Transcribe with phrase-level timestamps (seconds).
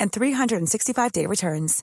[0.00, 1.82] and 365-day returns.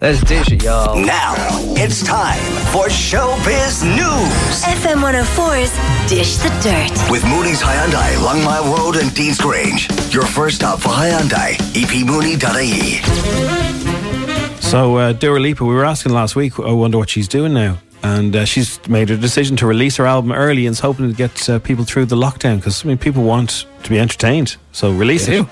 [0.00, 0.98] Let's dish it, y'all.
[0.98, 1.34] Now
[1.76, 2.38] it's time
[2.72, 5.72] for Showbiz News FM 104's
[6.08, 7.10] Dish the Dirt.
[7.10, 9.88] with Mooney's Hyundai, Long Mile Road, and Dean's Grange.
[10.12, 13.00] Your first stop for Hyundai, epmooney.ie.
[14.60, 17.78] So, uh, Dua Lipa, we were asking last week, I wonder what she's doing now.
[18.02, 21.14] And uh, she's made a decision to release her album early and is hoping to
[21.14, 24.56] get uh, people through the lockdown because, I mean, people want to be entertained.
[24.72, 25.42] So, release They it.
[25.42, 25.50] do.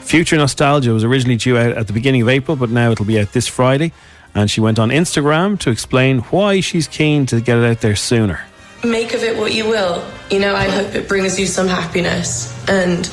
[0.00, 3.20] Future Nostalgia was originally due out at the beginning of April, but now it'll be
[3.20, 3.92] out this Friday.
[4.34, 7.94] And she went on Instagram to explain why she's keen to get it out there
[7.94, 8.40] sooner.
[8.82, 10.04] make of it what you will.
[10.30, 13.08] You know, I hope it brings you some happiness and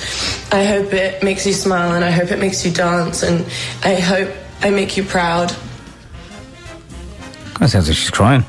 [0.52, 3.46] I hope it makes you smile and I hope it makes you dance and
[3.84, 4.30] I hope
[4.62, 5.56] I make you proud.
[7.60, 8.46] Of sounds like she's crying.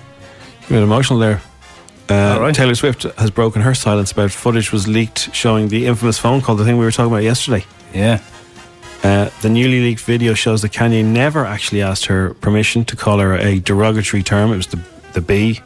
[0.66, 1.40] A bit emotional there.
[2.08, 2.54] Uh, right.
[2.54, 6.56] Taylor Swift has broken her silence about footage was leaked showing the infamous phone call,
[6.56, 7.64] the thing we were talking about yesterday.
[7.94, 8.20] Yeah.
[9.02, 13.18] Uh, the newly leaked video shows that Kanye never actually asked her permission to call
[13.18, 14.52] her a derogatory term.
[14.52, 14.80] It was the
[15.12, 15.60] the B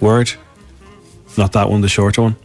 [0.00, 0.32] word,
[1.36, 2.36] not that one, the shorter one.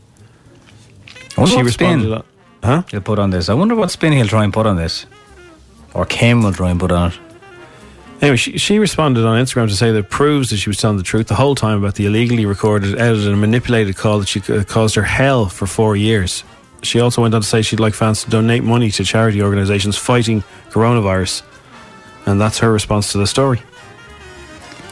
[1.38, 2.24] I wonder she what responded, spin uh,
[2.64, 2.84] huh?
[2.90, 3.50] he'll put on this.
[3.50, 5.06] I wonder what spin he'll try and put on this.
[5.94, 7.20] Or Kim will try and put on it.
[8.24, 11.04] Anyway, she, she responded on Instagram to say that proves that she was telling the
[11.04, 14.64] truth the whole time about the illegally recorded, edited, and manipulated call that she uh,
[14.64, 16.46] caused her hell for four years.
[16.84, 19.98] She also went on to say she'd like fans to donate money to charity organisations
[19.98, 21.42] fighting coronavirus.
[22.26, 23.62] And that's her response to the story.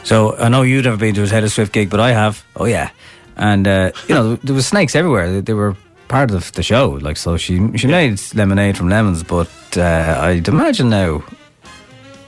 [0.04, 2.44] So I know you'd never been to a Taylor Swift gig, but I have.
[2.54, 2.90] Oh yeah,
[3.38, 5.32] and uh, you know there was snakes everywhere.
[5.32, 5.74] They, they were
[6.08, 6.98] part of the show.
[7.00, 11.22] Like so, she she made lemonade from lemons, but uh, I'd imagine now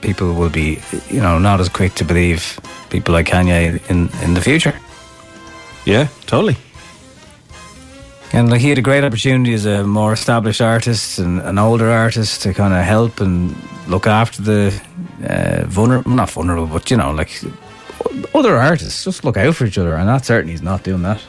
[0.05, 0.79] people will be
[1.11, 2.59] you know not as quick to believe
[2.91, 4.75] people like Kanye in in the future.
[5.87, 6.57] Yeah, totally.
[8.33, 11.89] And like he had a great opportunity as a more established artist and an older
[11.91, 13.55] artist to kind of help and
[13.87, 14.73] look after the
[15.29, 17.31] uh, vulnerable, not vulnerable, but you know, like
[18.35, 19.05] other artists.
[19.05, 21.21] Just look out for each other, and that certainly is not doing that.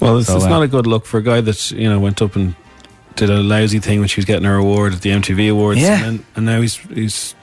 [0.00, 1.98] Well, it's, So, it's uh, not a good look for a guy that you know
[2.00, 2.54] went up and
[3.16, 5.94] did a lousy thing when she was getting her award at the MTV Awards, Yeah.
[5.94, 7.34] and, then, and now he's he's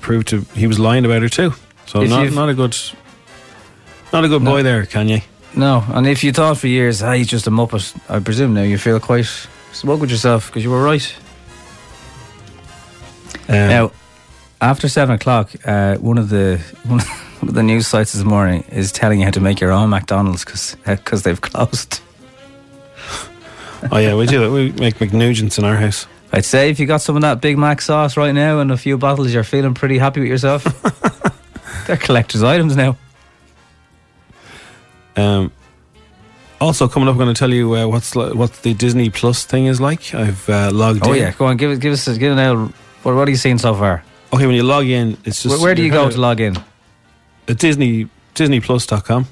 [0.00, 1.52] proved to he was lying about her too.
[1.86, 2.76] So If not you've- not a good
[4.12, 5.22] not a good boy there, Kanye.
[5.54, 8.62] No, and if you thought for years, ah, he's just a muppet, I presume now
[8.62, 9.26] you feel quite
[9.72, 11.14] smug with yourself because you were right.
[13.48, 13.90] Um, Now,
[14.60, 17.00] after seven o'clock, uh, one of the one
[17.48, 20.44] of the news sites this morning is telling you how to make your own McDonald's
[20.44, 22.00] because they've closed.
[23.92, 24.50] oh yeah, we do that.
[24.50, 26.06] We make McNuggets in our house.
[26.32, 28.76] I'd say if you got some of that Big Mac sauce right now and a
[28.76, 30.64] few bottles, you're feeling pretty happy with yourself.
[31.86, 32.96] They're collector's items now.
[35.16, 35.52] Um,
[36.60, 39.44] also coming up, I'm going to tell you uh, what's li- what the Disney Plus
[39.44, 40.14] thing is like.
[40.14, 41.10] I've uh, logged in.
[41.10, 41.20] Oh in.
[41.20, 42.66] yeah, go on, give it, give us, a give it now.
[43.02, 44.02] What, what are you seeing so far?
[44.32, 46.56] Okay, when you log in, it's just Where, where do you go to log in?
[47.48, 49.26] At Disney DisneyPlus.com.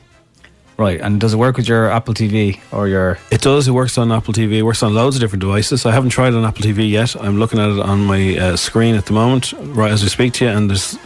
[0.77, 3.19] Right, and does it work with your Apple TV or your?
[3.31, 3.69] It does.
[3.69, 4.55] It works on Apple TV.
[4.55, 5.87] It works on loads of different devices.
[5.87, 7.15] I haven't tried on Apple TV yet.
[7.15, 10.33] I'm looking at it on my uh, screen at the moment, right as we speak
[10.35, 10.51] to you.
[10.51, 10.99] And there's,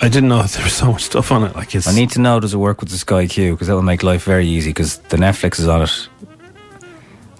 [0.00, 1.54] I didn't know that there was so much stuff on it.
[1.54, 3.74] Like it's, I need to know does it work with the Sky Q because that
[3.74, 6.08] will make life very easy because the Netflix is on it.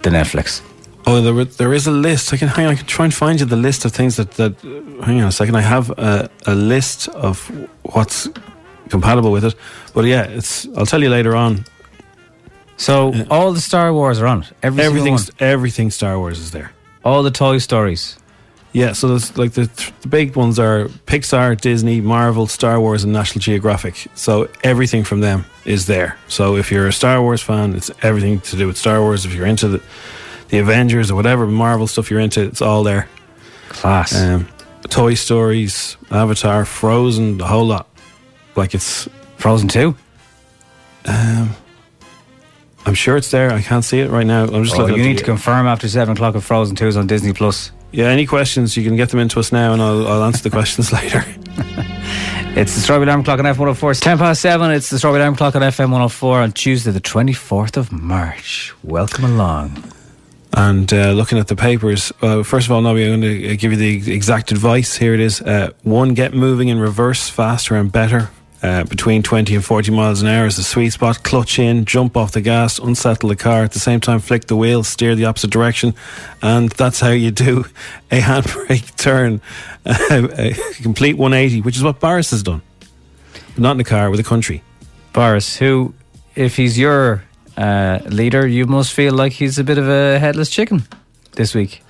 [0.02, 0.60] The Netflix.
[1.06, 2.34] Oh, there, there is a list.
[2.34, 2.72] I can hang on.
[2.72, 4.32] I can try and find you the list of things that.
[4.32, 4.60] that
[5.02, 5.54] hang on a second.
[5.56, 7.50] I have a, a list of
[7.82, 8.28] what's
[8.90, 9.54] compatible with it.
[9.94, 10.66] But yeah, it's.
[10.76, 11.64] I'll tell you later on.
[12.76, 14.52] So all the Star Wars are on it.
[14.62, 15.20] Every one.
[15.38, 16.72] everything Star Wars is there.
[17.04, 18.16] all the Toy Stories.
[18.72, 19.68] Yeah, so there's like the,
[20.02, 24.06] the big ones are Pixar, Disney, Marvel, Star Wars, and National Geographic.
[24.14, 26.16] So everything from them is there.
[26.28, 29.26] So if you're a Star Wars fan, it's everything to do with Star Wars.
[29.26, 29.82] If you're into the,
[30.50, 33.08] the Avengers or whatever Marvel stuff you're into, it's all there.
[33.70, 34.14] Class.
[34.14, 34.48] Um,
[34.88, 37.88] Toy Stories, Avatar, Frozen, the whole lot.
[38.56, 39.94] Like it's, Frozen 2?
[41.06, 43.52] I'm sure it's there.
[43.52, 44.44] I can't see it right now.
[44.44, 44.96] I'm just Oh, looking.
[44.96, 47.70] you need to confirm after 7 o'clock if Frozen 2 is on Disney Plus.
[47.92, 48.76] Yeah, any questions?
[48.76, 51.24] You can get them into us now, and I'll, I'll answer the questions later.
[52.52, 53.92] It's the Strawberry Alarm Clock on F104.
[53.92, 54.72] It's 10 past 7.
[54.72, 58.74] It's the Strawberry Alarm Clock on FM 104 on Tuesday, the 24th of March.
[58.82, 59.84] Welcome along.
[60.52, 63.70] And uh, looking at the papers, uh, first of all, Nobby, I'm going to give
[63.70, 64.96] you the exact advice.
[64.96, 65.40] Here it is.
[65.40, 68.30] Uh, one, get moving in reverse faster and better.
[68.62, 71.22] Uh, between 20 and 40 miles an hour is the sweet spot.
[71.22, 73.64] Clutch in, jump off the gas, unsettle the car.
[73.64, 75.94] At the same time, flick the wheel, steer the opposite direction.
[76.42, 77.64] And that's how you do
[78.10, 79.40] a handbrake turn,
[79.86, 82.60] a complete 180, which is what Boris has done.
[83.54, 84.62] But not in a car, with a country.
[85.14, 85.94] Boris, who,
[86.34, 87.24] if he's your
[87.56, 90.82] uh, leader, you must feel like he's a bit of a headless chicken
[91.32, 91.82] this week.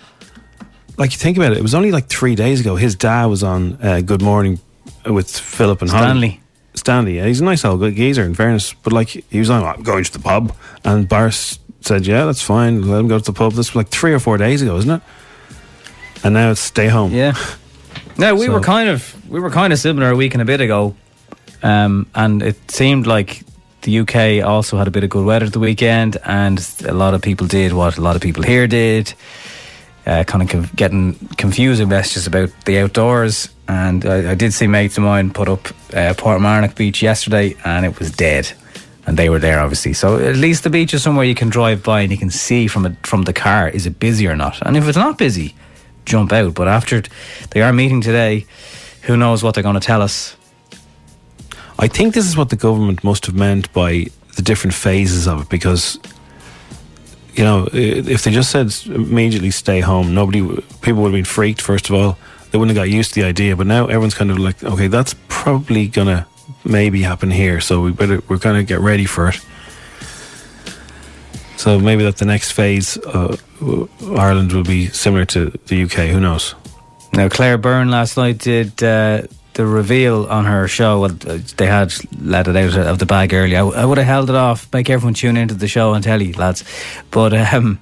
[0.99, 2.77] like you think about it, it was only like three days ago.
[2.77, 4.61] His dad was on uh, Good Morning
[5.05, 6.40] with Philip and Holly.
[6.81, 7.17] Stanley.
[7.19, 8.25] Yeah, he's a nice old good geezer.
[8.25, 10.55] In fairness, but like he was like, I'm going to the pub,
[10.85, 12.83] and Boris said, "Yeah, that's fine.
[12.89, 14.91] Let him go to the pub." This was like three or four days ago, isn't
[14.91, 15.03] it?
[16.25, 17.13] And now it's stay home.
[17.13, 17.35] Yeah.
[18.19, 20.45] No, we So- were kind of we were kind of similar a week and a
[20.45, 20.95] bit ago,
[21.63, 23.43] um, and it seemed like
[23.83, 27.15] the UK also had a bit of good weather at the weekend, and a lot
[27.15, 29.15] of people did what a lot of people here did,
[30.07, 33.49] uh, kind of conf- getting confusing messages about the outdoors.
[33.71, 37.87] And I, I did see mates of mine put up uh, Portmarnock Beach yesterday, and
[37.87, 38.51] it was dead.
[39.07, 39.93] And they were there, obviously.
[39.93, 42.67] So at least the beach is somewhere you can drive by and you can see
[42.67, 44.61] from a, from the car is it busy or not.
[44.67, 45.55] And if it's not busy,
[46.05, 46.53] jump out.
[46.55, 47.03] But after
[47.51, 48.45] they are meeting today,
[49.03, 50.37] who knows what they're going to tell us?
[51.79, 55.43] I think this is what the government must have meant by the different phases of
[55.43, 55.97] it, because
[57.35, 60.41] you know, if they just said immediately stay home, nobody,
[60.83, 61.63] people would have been freaked.
[61.63, 62.19] First of all,
[62.51, 63.57] they wouldn't have got used to the idea.
[63.57, 66.27] But now everyone's kind of like, okay, that's probably gonna
[66.65, 69.41] maybe happen here, so we better we're gonna get ready for it.
[71.57, 76.09] So maybe that the next phase, uh, w- Ireland will be similar to the UK.
[76.09, 76.55] Who knows?
[77.13, 79.23] Now, Claire Byrne last night did uh,
[79.55, 81.01] the reveal on her show.
[81.01, 81.93] Well, uh, they had
[82.23, 83.57] let it out of the bag early.
[83.57, 86.23] I, I would have held it off, make everyone tune into the show and tell
[86.23, 86.65] you, lads.
[87.11, 87.79] But um,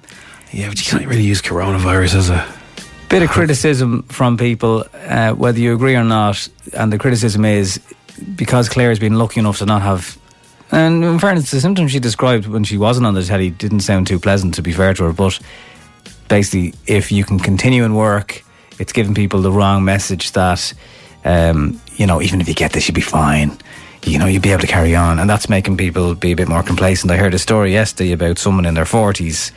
[0.50, 2.57] Yeah, but you can't really use coronavirus as a.
[3.08, 6.48] bit of criticism from people, uh, whether you agree or not.
[6.74, 7.80] And the criticism is
[8.36, 10.18] because Claire has been lucky enough to not have.
[10.70, 14.06] And in fairness, the symptoms she described when she wasn't on the telly didn't sound
[14.06, 15.12] too pleasant, to be fair to her.
[15.12, 15.38] But
[16.28, 18.44] basically, if you can continue and work,
[18.78, 20.72] it's giving people the wrong message that,
[21.24, 23.56] um, you know, even if you get this, you'll be fine.
[24.04, 25.18] You know, you'll be able to carry on.
[25.18, 27.10] And that's making people be a bit more complacent.
[27.10, 29.50] I heard a story yesterday about someone in their 40s.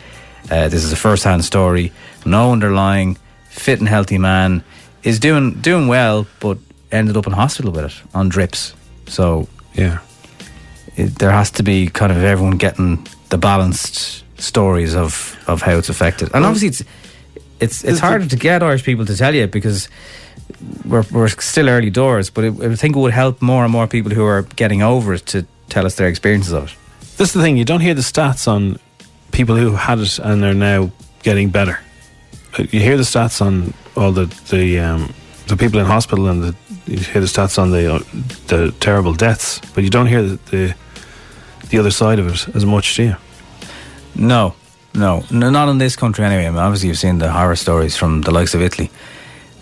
[0.49, 1.91] Uh, this is a first hand story.
[2.25, 3.17] No underlying,
[3.51, 4.63] fit and healthy man
[5.03, 6.57] is doing doing well, but
[6.91, 8.73] ended up in hospital with it on drips.
[9.07, 9.99] So Yeah.
[10.97, 15.77] it, there has to be kind of everyone getting the balanced stories of, of how
[15.77, 16.29] it's affected.
[16.33, 16.83] And obviously, it's
[17.59, 19.87] it's it's harder to get Irish people to tell you because
[20.85, 22.29] we're we're still early doors.
[22.31, 25.13] But it, I think it would help more and more people who are getting over
[25.13, 26.75] it to tell us their experiences of it.
[27.17, 28.77] This is the thing, you don't hear the stats on
[29.31, 30.91] people who had it and are now
[31.23, 31.79] getting better.
[32.57, 35.13] You hear the stats on all the the um,
[35.47, 36.55] the people in hospital and the,
[36.85, 37.99] you hear the stats on the uh,
[38.47, 40.75] the terrible deaths, but you don't hear the, the
[41.69, 43.15] the other side of it as much, do you?
[44.15, 44.53] No,
[44.93, 46.45] no, no, not in this country anyway.
[46.47, 48.89] I mean, obviously, you've seen the horror stories from the likes of Italy.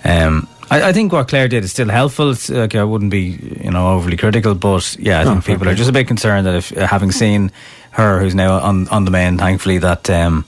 [0.03, 2.31] Um, I, I think what Claire did is still helpful.
[2.31, 5.69] It's, like, I wouldn't be, you know, overly critical, but yeah, I No, think people
[5.69, 7.51] are just a bit concerned that if uh, having seen
[7.91, 10.45] her, who's now on on the mend, thankfully, that um,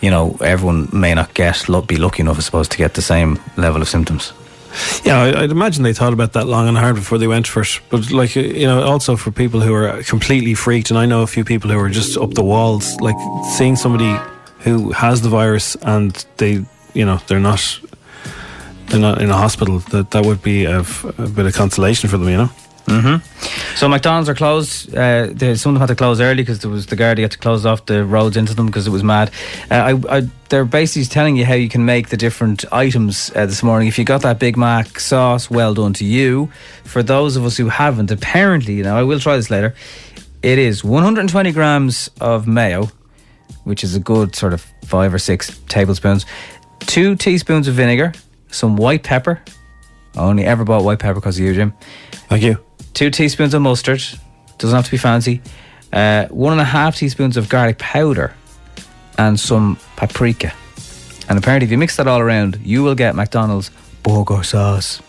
[0.00, 3.38] you know everyone may not get be lucky enough, I suppose, to get the same
[3.56, 4.32] level of symptoms.
[5.04, 7.80] Yeah, I'd imagine they thought about that long and hard before they went for it.
[7.88, 11.22] But like uh, you know, also for people who are completely freaked, and I know
[11.22, 13.16] a few people who are just up the walls, like
[13.56, 14.14] seeing somebody
[14.60, 17.80] who has the virus and they, you know, they're not,
[18.88, 19.78] they're not in a hospital.
[19.90, 22.50] That that would be a bit of consolation for them, you know.
[23.76, 24.94] So McDonald's are closed.
[24.94, 27.30] Uh, they, some of them had to close early because there was the guard had
[27.30, 29.30] to close off the roads into them because it was mad.
[29.70, 29.74] Uh,
[30.10, 33.62] I, I, they're basically telling you how you can make the different items uh, this
[33.62, 33.86] morning.
[33.86, 36.50] If you got that Big Mac sauce, well done to you.
[36.84, 39.74] For those of us who haven't, apparently, you know, I will try this later.
[40.42, 42.90] It is 120 grams of mayo,
[43.64, 46.26] which is a good sort of five or six tablespoons.
[46.80, 48.12] Two teaspoons of vinegar,
[48.50, 49.42] some white pepper.
[50.14, 51.74] I only ever bought white pepper because of you, Jim
[52.28, 52.67] Thank you.
[52.98, 54.02] Two teaspoons of mustard.
[54.58, 55.40] Doesn't have to be fancy.
[55.92, 58.34] Uh, one and a half teaspoons of garlic powder,
[59.16, 60.52] and some paprika.
[61.28, 63.70] And apparently, if you mix that all around, you will get McDonald's
[64.02, 65.00] burger sauce.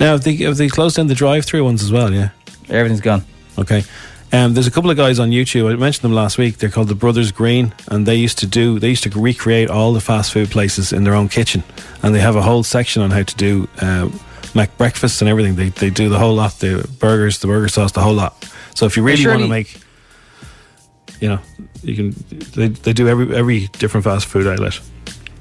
[0.00, 2.12] Now, have they, have they closed down the drive-through ones as well?
[2.12, 2.30] Yeah.
[2.68, 3.22] Everything's gone.
[3.56, 3.84] Okay.
[4.32, 5.72] Um, there's a couple of guys on YouTube.
[5.72, 6.58] I mentioned them last week.
[6.58, 8.80] They're called the Brothers Green, and they used to do.
[8.80, 11.62] They used to recreate all the fast food places in their own kitchen,
[12.02, 14.08] and they have a whole section on how to do uh,
[14.58, 15.54] Mac breakfast and everything.
[15.54, 16.58] They they do the whole lot.
[16.58, 18.44] The burgers, the burger sauce, the whole lot.
[18.74, 19.80] So if you really want to make,
[21.20, 21.38] you know,
[21.82, 22.24] you can.
[22.56, 24.80] They, they do every every different fast food outlet.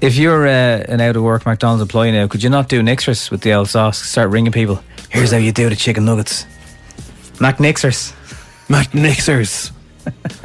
[0.02, 3.32] If you're uh, an out of work McDonald's employee now, could you not do Nixers
[3.32, 3.98] with the old sauce?
[3.98, 4.84] Start ringing people.
[5.10, 6.46] Here's how you do the chicken nuggets.
[7.40, 8.14] Mac Nixers.
[8.70, 9.72] Mac Nixers.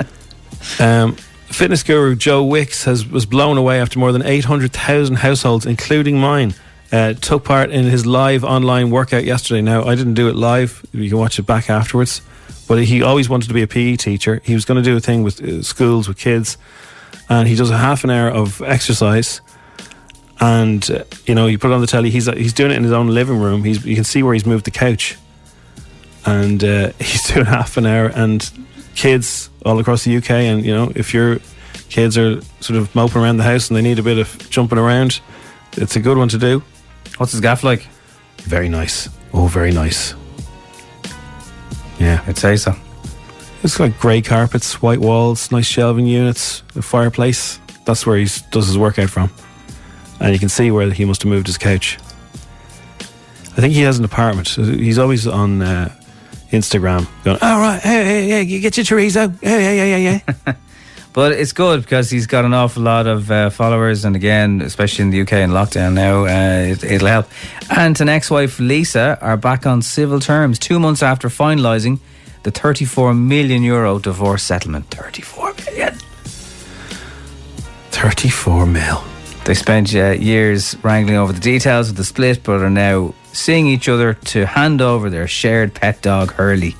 [0.81, 1.17] um,
[1.53, 6.55] fitness guru Joe Wicks has was blown away after more than 800,000 households, including mine,
[6.93, 9.63] uh, took part in his live online workout yesterday.
[9.63, 10.85] Now, I didn't do it live.
[10.93, 12.23] You can watch it back afterwards.
[12.69, 14.41] But he always wanted to be a PE teacher.
[14.45, 16.57] He was going to do a thing with uh, schools, with kids.
[17.29, 19.41] And he does a half an hour of exercise.
[20.39, 22.11] And, uh, you know, you put it on the telly.
[22.11, 23.65] He's, he's doing it in his own living room.
[23.65, 25.17] He's, you can see where he's moved the couch
[26.25, 28.51] and uh, he's doing half an hour and
[28.95, 31.39] kids all across the UK and you know if your
[31.89, 34.79] kids are sort of moping around the house and they need a bit of jumping
[34.79, 35.21] around
[35.77, 36.63] it's a good one to do
[37.23, 37.87] What's his gaff like?
[38.39, 39.09] very nice.
[39.33, 40.17] Oh very nice.
[42.01, 42.21] Yeah.
[42.27, 42.75] I'd say so.
[43.63, 47.61] it's like grey carpets white walls nice shelving units a fireplace.
[47.85, 49.31] That's where he does his workout from.
[50.19, 51.97] And you can see where he must have moved his couch.
[53.01, 54.49] I think he has an apartment.
[54.49, 55.95] He's always on uh,
[56.51, 59.33] Instagram going all right hey hey hey you get your chorizo.
[59.41, 60.55] Hey hey hey hey hey
[61.13, 65.05] But it's good because he's got an awful lot of uh, followers, and again, especially
[65.05, 67.27] in the UK in lockdown now, uh, it, it'll help.
[67.71, 71.99] And an ex-wife Lisa are back on civil terms two months after finalising
[72.45, 74.87] the 34 million euro divorce settlement.
[74.87, 75.99] 34 million.
[77.91, 79.05] 34 mil
[79.45, 83.67] They spent uh, years wrangling over the details of the split, but are now seeing
[83.67, 86.75] each other to hand over their shared pet dog Hurley.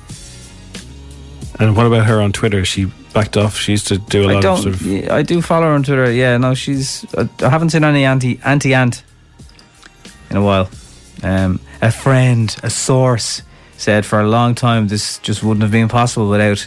[1.59, 4.33] and what about her on Twitter she backed off she used to do a I
[4.33, 4.57] lot don't.
[4.57, 6.11] of sort of yeah, I do follow her on Twitter.
[6.11, 7.05] Yeah, no, she's.
[7.15, 9.03] I, I haven't seen any anti anti ant
[10.29, 10.69] in a while.
[11.21, 13.41] Um, a friend, a source,
[13.77, 16.65] said for a long time this just wouldn't have been possible without.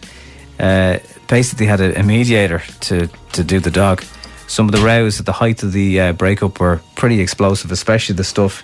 [0.59, 0.99] Uh,
[1.29, 4.03] basically, had a, a mediator to to do the dog.
[4.47, 8.15] Some of the rows at the height of the uh, breakup were pretty explosive, especially
[8.15, 8.63] the stuff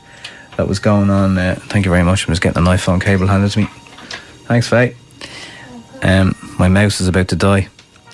[0.56, 1.36] that was going on.
[1.36, 2.26] Uh, thank you very much.
[2.26, 3.66] I'm just getting an iPhone cable handed to me.
[4.46, 4.94] Thanks, Faye.
[6.02, 7.68] Um, my mouse is about to die.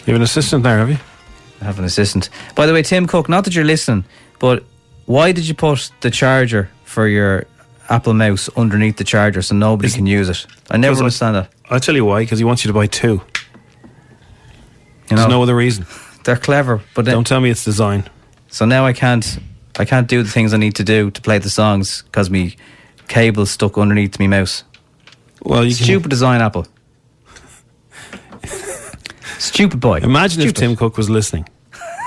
[0.06, 0.98] you have an assistant there have you
[1.60, 2.28] I have an assistant.
[2.54, 4.04] By the way, Tim Cook, not that you're listening,
[4.38, 4.62] but
[5.06, 7.46] why did you put the charger for your
[7.88, 10.46] Apple mouse underneath the charger so nobody can use it?
[10.70, 11.50] I never I- understand that.
[11.70, 13.20] I'll tell you why because he wants you to buy two
[15.10, 15.84] You there's know, no other reason
[16.24, 18.08] they're clever, but then, don't tell me it's design
[18.48, 19.38] so now I can't,
[19.78, 22.56] I can't do the things I need to do to play the songs because me
[23.08, 24.64] cable's stuck underneath me mouse.
[25.42, 26.66] well you can Stupid design, Apple.
[29.38, 29.98] Stupid boy.
[29.98, 31.46] imagine if Tim Cook was listening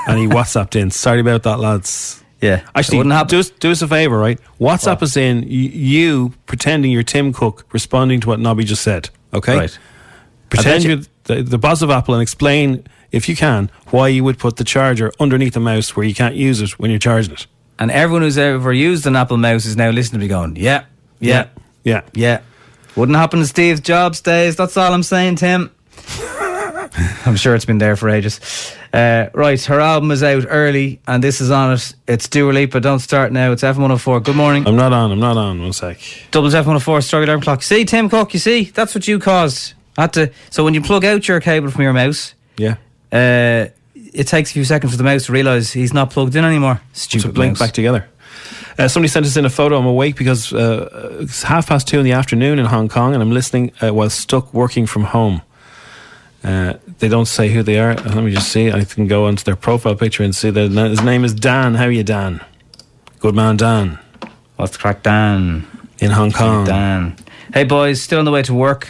[0.08, 3.30] and he WhatsApped in sorry about that lads Yeah, Actually, wouldn't happen.
[3.30, 4.40] do us, do us a favor, right?
[4.60, 5.04] WhatsApp What?
[5.04, 9.10] us in you pretending you're Tim Cook responding to what Nobby just said.
[9.34, 9.80] Okay, Right.
[10.50, 14.38] Pretend you're the, the boss of Apple and explain, if you can, why you would
[14.38, 17.48] put the charger underneath the mouse where you can't use it when you're charging it.
[17.80, 20.84] And everyone who's ever used an Apple mouse is now listening to me going, yeah,
[21.20, 21.48] yeah,
[21.84, 22.02] yeah.
[22.14, 22.42] yeah.
[22.98, 24.58] Wouldn't happen in Steve Jobs days.
[24.58, 25.72] That's all I'm saying, Tim.
[27.26, 28.40] I'm sure it's been there for ages.
[28.94, 31.94] Uh, right, her album is out early, and this is on it.
[32.08, 32.80] It's Dua Lipa.
[32.82, 33.52] Don't start now.
[33.52, 34.24] It's F104.
[34.24, 34.68] Good morning.
[34.68, 35.12] I'm not on.
[35.12, 35.62] I'm not on.
[35.62, 35.98] One sec.
[36.32, 37.64] Double F104 Story Alarm Clock.
[37.64, 39.74] See, Tim Cook, you see, that's what you caused.
[39.98, 40.32] I had to.
[40.50, 42.76] So when you plug out your cable from your mouse, Yeah.
[43.12, 46.44] uh, it takes a few seconds for the mouse to realise he's not plugged in
[46.44, 46.82] anymore.
[46.94, 47.60] Stupid to blink mouse.
[47.60, 48.08] back together.
[48.78, 49.78] Uh, somebody sent us in a photo.
[49.78, 53.22] I'm awake because uh, it's half past two in the afternoon in Hong Kong, and
[53.22, 55.42] I'm listening uh, while stuck working from home.
[56.44, 57.92] Uh, they don't say who they are.
[57.92, 58.72] Uh, Let me just see.
[58.72, 61.76] I can go onto their profile picture and see that his name is Dan.
[61.76, 62.42] How are you, Dan?
[63.20, 64.00] Good man, Dan,
[64.56, 65.68] What's crack, Dan?
[66.00, 66.66] in Hong Kong.
[66.66, 67.16] Dan.
[67.54, 68.88] Hey boys, still on the way to work.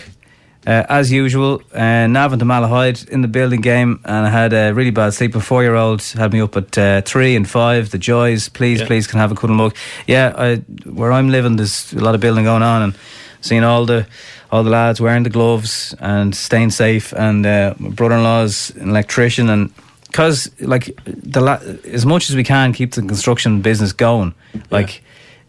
[0.66, 4.72] Uh, as usual, uh, Navan to Malahide in the building game, and I had a
[4.74, 5.36] really bad sleep.
[5.36, 7.90] A four year old had me up at uh, three and five.
[7.90, 8.86] The joys, please, Yeah.
[8.88, 9.76] please, can have a cuddle mug.
[10.08, 10.56] Yeah, I,
[10.88, 12.94] where I'm living, there's a lot of building going on, and
[13.42, 14.06] seeing all the
[14.52, 17.14] all the lads wearing the gloves and staying safe.
[17.14, 19.72] And uh, my brother in law's an electrician, and
[20.08, 24.34] because like the la- as much as we can keep the construction business going,
[24.70, 25.04] like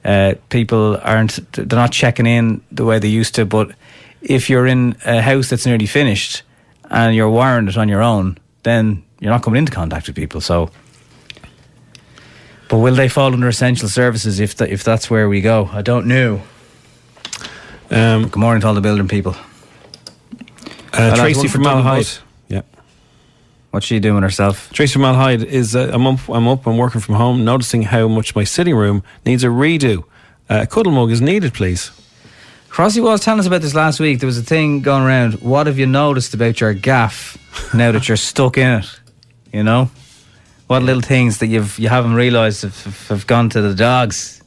[0.05, 3.45] uh, people aren't they're not checking in the way they used to.
[3.45, 3.73] But
[4.21, 6.43] if you're in a house that's nearly finished
[6.91, 10.41] and you're wiring it on your own, then you're not coming into contact with people.
[10.41, 10.71] So,
[12.69, 15.69] But will they fall under essential services if if that's where we go?
[15.73, 16.41] I don't know.
[17.93, 19.37] Um, Good morning to all the building people.
[20.95, 22.21] uh, Tracy from Dublin Malahide.
[22.49, 22.63] Yeah.
[23.71, 24.71] What's she doing herself?
[24.73, 26.27] Tracy from Malahide is uh, I'm up.
[26.29, 26.67] I'm up.
[26.67, 30.05] I'm working from home, noticing how much my sitting room needs a redo.
[30.49, 31.91] Uh, cuddle mug is needed, please.
[32.71, 34.21] Crossy was telling us about this last week.
[34.21, 35.35] There was a thing going around.
[35.43, 37.37] What have you noticed about your gaff
[37.75, 39.01] now that you're stuck in it?
[39.53, 39.91] You know,
[40.67, 44.42] what little things that you've you haven't realised have, have gone to the dogs.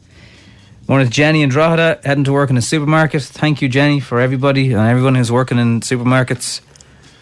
[0.87, 3.23] Morning, Jenny and Drogheda heading to work in a supermarket.
[3.23, 6.61] Thank you, Jenny, for everybody and everyone who's working in supermarkets.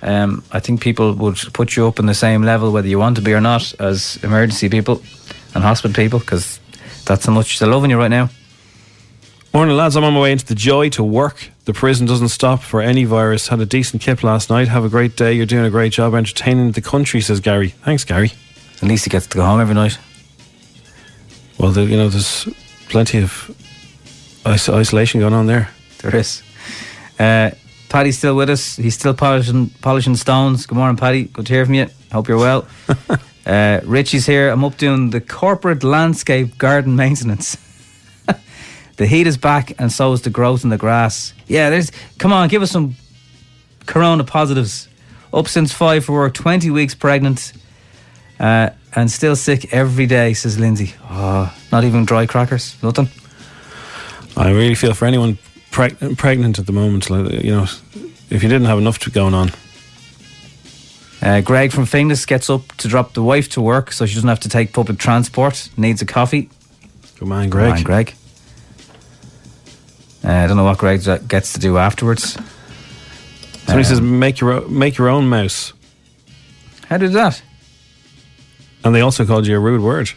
[0.02, 3.16] Um, I think people would put you up in the same level whether you want
[3.16, 5.02] to be or not as emergency people
[5.56, 6.60] and hospital people because
[7.06, 8.30] that's how much they're loving you right now.
[9.54, 9.96] Morning, lads.
[9.96, 11.50] I'm on my way into the joy to work.
[11.64, 13.48] The prison doesn't stop for any virus.
[13.48, 14.68] Had a decent kip last night.
[14.68, 15.32] Have a great day.
[15.32, 17.70] You're doing a great job entertaining the country, says Gary.
[17.70, 18.34] Thanks, Gary.
[18.82, 19.98] At least he gets to go home every night.
[21.58, 22.46] Well, the, you know, there's
[22.94, 23.50] plenty of
[24.46, 25.68] is- isolation going on there.
[26.04, 26.44] There is.
[27.18, 27.50] Uh,
[27.90, 28.76] Paddy's still with us.
[28.76, 30.68] He's still polishing polishing stones.
[30.68, 31.24] Good morning, Paddy.
[31.24, 31.88] Good to hear from you.
[32.12, 32.68] Hope you're well.
[33.48, 34.50] uh, Richie's here.
[34.50, 37.58] I'm up doing the corporate landscape garden maintenance.
[38.98, 41.34] the heat is back, and so is the growth in the grass.
[41.48, 41.92] Yeah, there's.
[42.20, 42.96] Come on, give us some
[43.88, 44.88] corona positives.
[45.34, 47.54] Up since five for work, 20 weeks pregnant,
[48.40, 50.94] uh, and still sick every day, says Lindsay.
[51.10, 53.10] Oh, not even dry crackers, nothing.
[54.38, 55.38] I really feel for anyone
[55.72, 57.10] preg- pregnant at the moment.
[57.10, 57.64] Like, you know,
[58.30, 59.52] if you didn't have enough to going on.
[61.22, 64.28] Uh, Greg from Finglas gets up to drop the wife to work so she doesn't
[64.28, 65.70] have to take public transport.
[65.78, 66.50] Needs a coffee.
[67.18, 67.70] Good man, Greg.
[67.70, 68.14] Good man, Greg.
[70.26, 72.34] Uh, I don't know what Greg gets to do afterwards.
[73.66, 75.72] Somebody Um, says make your o- make your own mouse,
[76.90, 77.42] How did that?
[78.84, 80.12] And they also called you a rude word.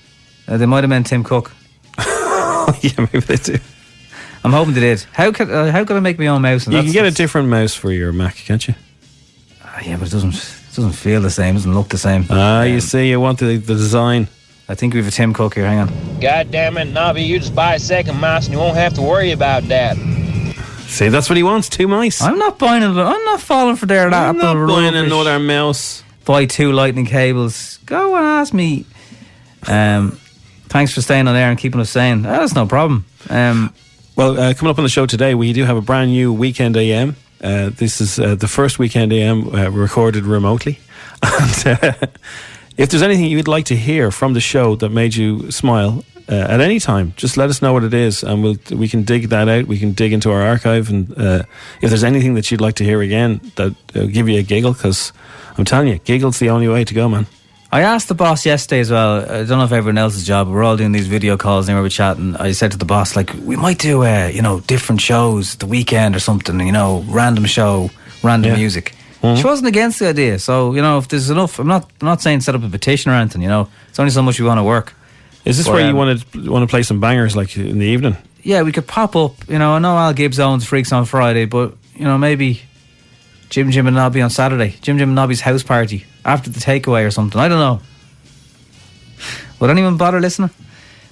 [0.48, 1.52] Uh, they might have meant Tim Cook.
[1.98, 3.56] yeah, maybe they do.
[4.44, 5.04] I'm hoping they did.
[5.12, 6.66] How could uh, how could I make my own mouse?
[6.66, 8.74] And You can get a different mouse for your Mac, can't you?
[9.64, 11.54] Ah, yeah, but it doesn't it doesn't feel the same.
[11.54, 12.26] Doesn't look the same.
[12.30, 14.28] Ah, Um, you see, you want the, the design.
[14.68, 15.66] I think we have a Tim Cook here.
[15.66, 16.20] Hang on.
[16.20, 19.02] God damn it, Nobby, you just buy a second mouse and you won't have to
[19.02, 19.96] worry about that.
[20.86, 21.68] See, that's what he wants.
[21.68, 22.20] Two mice.
[22.22, 22.86] I'm not buying it.
[22.88, 25.06] I'm not falling for their I'm apple not buying rubbish.
[25.12, 26.02] another mouse.
[26.26, 27.78] Buy two lightning cables.
[27.86, 28.84] Go and ask me.
[29.66, 30.18] Um,
[30.68, 32.26] thanks for staying on air and keeping us sane.
[32.26, 33.06] Ah, that's no problem.
[33.30, 33.72] Um,
[34.16, 36.76] Well, uh, coming up on the show today, we do have a brand new Weekend
[36.76, 37.16] AM.
[37.42, 40.78] Uh, this is uh, the first Weekend AM uh, recorded remotely.
[41.22, 41.92] And uh,
[42.76, 46.34] if there's anything you'd like to hear from the show that made you smile uh,
[46.34, 49.28] at any time, just let us know what it is, and we'll we can dig
[49.30, 49.66] that out.
[49.66, 51.10] We can dig into our archive, and
[51.80, 55.12] if there's anything that you'd like to hear again that give you a giggle, because
[55.58, 57.26] I'm telling you, giggle's the only way to go, man.
[57.72, 59.22] I asked the boss yesterday as well.
[59.24, 60.48] I don't know if everyone else's job.
[60.48, 62.36] We're all doing these video calls and we were chatting.
[62.36, 65.66] I said to the boss, like, we might do, uh, you know, different shows the
[65.66, 66.60] weekend or something.
[66.60, 67.90] You know, random show,
[68.22, 68.58] random Yeah.
[68.58, 68.94] music.
[69.22, 69.38] Mhm.
[69.38, 70.38] She wasn't against the idea.
[70.38, 71.90] So you know, if there's enough, I'm not.
[72.00, 73.42] I'm not saying set up a petition or anything.
[73.42, 74.94] You know, it's only so much we want to work.
[75.44, 77.78] Is this But, where you um, want to want to play some bangers like in
[77.78, 78.16] the evening?
[78.44, 79.34] yeah, we could pop up.
[79.48, 82.60] You know, I know Al Gibbs owns Freaks on Friday, but you know maybe
[83.56, 84.76] Jim Jim and Nobby on Saturday.
[84.82, 87.40] Jim Jim and Nobby's house party after the takeaway or something.
[87.40, 87.80] I don't know.
[89.58, 90.50] Would anyone bother listening?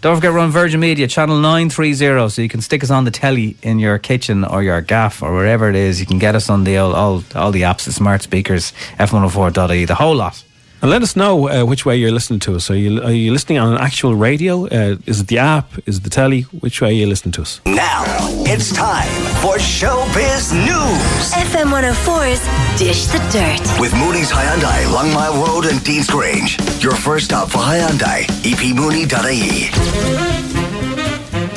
[0.03, 3.11] Don't forget we're on Virgin Media, channel 930, so you can stick us on the
[3.11, 6.01] telly in your kitchen or your gaff or wherever it is.
[6.01, 9.81] You can get us on the all, all, all the apps, the smart speakers, f104.ie,
[9.81, 10.45] E, the whole lot.
[10.83, 12.71] And let us know uh, which way you're listening to us.
[12.71, 14.67] Are you are you listening on an actual radio?
[14.67, 15.71] Uh, is it the app?
[15.87, 16.43] Is it the telly?
[16.61, 17.61] Which way are you listening to us?
[17.65, 18.05] Now
[18.47, 19.09] it's time
[19.41, 23.81] for Showbiz News FM 104's Dish the Dirt.
[23.81, 26.59] with Mooney's Hyundai, Long Mile Road and Dean's Grange.
[26.83, 29.71] Your first stop for Hyundai, epmooney.ie.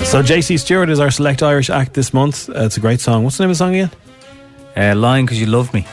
[0.05, 2.47] So JC Stewart is our Select Irish act this month.
[2.49, 3.25] Uh, it's a great song.
[3.25, 3.91] What's the name of the song again?
[4.77, 5.85] Uh, Lying Because You Love Me.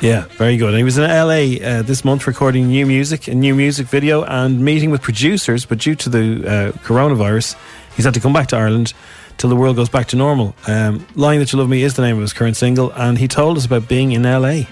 [0.00, 0.68] Yeah, very good.
[0.68, 4.22] And he was in LA uh, this month recording new music, a new music video,
[4.22, 5.66] and meeting with producers.
[5.66, 7.56] But due to the uh, coronavirus,
[7.96, 8.92] he's had to come back to Ireland
[9.38, 10.54] till the world goes back to normal.
[10.68, 13.26] Um, Lying That You Love Me is the name of his current single, and he
[13.26, 14.62] told us about being in LA.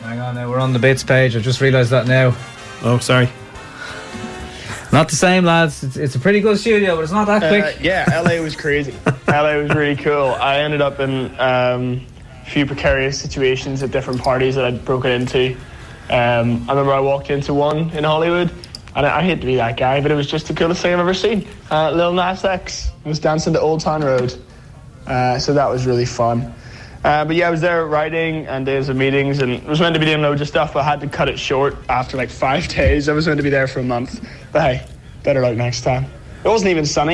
[0.00, 1.34] Hang on now, we're on the bits page.
[1.36, 2.36] I just realised that now.
[2.82, 3.30] Oh, sorry.
[4.92, 5.82] Not the same, lads.
[5.82, 7.78] It's, it's a pretty good studio, but it's not that Uh, quick.
[7.80, 8.94] yeah, LA was crazy.
[9.26, 10.32] LA was really cool.
[10.38, 12.13] I ended up in um, a
[12.44, 15.56] few precarious situations at different parties that I'd broken into.
[16.10, 18.52] Um, I remember I walked into one in Hollywood,
[18.94, 20.92] and I, I hate to be that guy, but it was just the coolest thing
[20.92, 21.46] I've ever seen.
[21.70, 24.34] Uh, Lil Nas X was dancing to Old Town Road,
[25.06, 26.54] uh, so that was really fun.
[27.04, 29.94] Uh, but yeah, I was there writing and days of meetings, and it was meant
[29.94, 32.30] to be doing loads of stuff, but I had to cut it short after like
[32.30, 33.08] five days.
[33.08, 34.86] I was meant to be there for a month, but hey,
[35.22, 36.04] better luck next time.
[36.44, 37.13] It wasn't even sunny.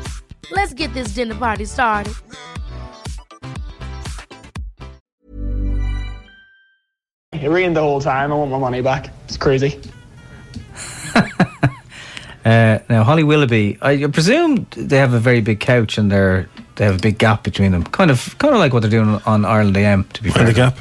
[0.49, 2.13] Let's get this dinner party started.
[7.33, 8.31] It rained the whole time.
[8.31, 9.09] I want my money back.
[9.25, 9.79] It's crazy.
[12.43, 16.85] Uh, now, Holly Willoughby, I presume they have a very big couch and they're they
[16.85, 17.83] have a big gap between them.
[17.83, 20.05] Kind of, kind of like what they're doing on Ireland AM.
[20.05, 20.79] To be Mind fair, the gap.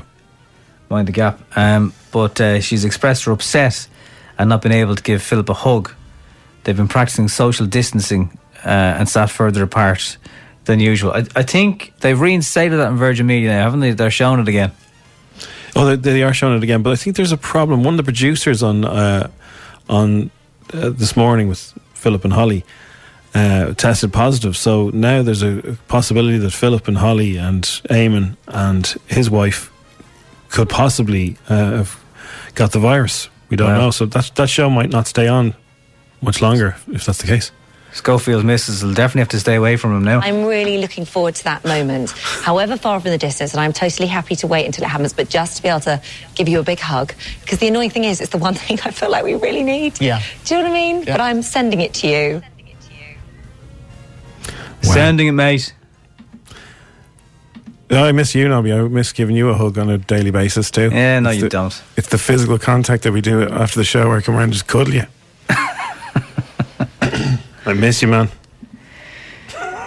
[0.88, 1.38] mind the gap.
[1.58, 3.86] Um, but uh, she's expressed her upset
[4.38, 5.92] and not been able to give Philip a hug.
[6.64, 8.68] They've been practicing social distancing uh,
[8.98, 10.16] and sat further apart
[10.64, 11.12] than usual.
[11.12, 13.92] I, I think they've reinstated that in Virgin Media now, haven't they?
[13.92, 14.72] They're showing it again.
[15.76, 17.84] Oh, they, they are showing it again, but I think there's a problem.
[17.84, 19.30] One of the producers on uh,
[19.88, 20.30] on
[20.74, 22.64] uh, this morning with Philip and Holly
[23.34, 28.86] uh, tested positive, so now there's a possibility that Philip and Holly and Eamon and
[29.06, 29.70] his wife
[30.50, 32.00] could possibly uh, have
[32.56, 33.28] got the virus.
[33.48, 33.78] We don't Wow.
[33.80, 35.54] know, so that that show might not stay on
[36.20, 37.52] much longer if that's the case.
[37.92, 40.20] Schofield misses will definitely have to stay away from him now.
[40.20, 44.06] I'm really looking forward to that moment, however far from the distance, and I'm totally
[44.08, 46.00] happy to wait until it happens, but just to be able to
[46.36, 47.12] give you a big hug.
[47.40, 50.00] Because the annoying thing is, it's the one thing I feel like we really need.
[50.00, 50.22] Yeah.
[50.44, 51.02] Do you know what I mean?
[51.02, 51.14] Yeah.
[51.14, 52.42] But I'm sending it to you.
[54.82, 55.74] Sending it, mate.
[57.92, 58.72] Oh, I miss you, Nobby.
[58.72, 60.90] I miss giving you a hug on a daily basis too.
[60.92, 61.82] Yeah, no, It's you the- don't.
[61.96, 64.52] It's the physical contact that we do after the show where I come around and
[64.52, 65.06] just cuddle you.
[67.66, 68.28] I miss you, man.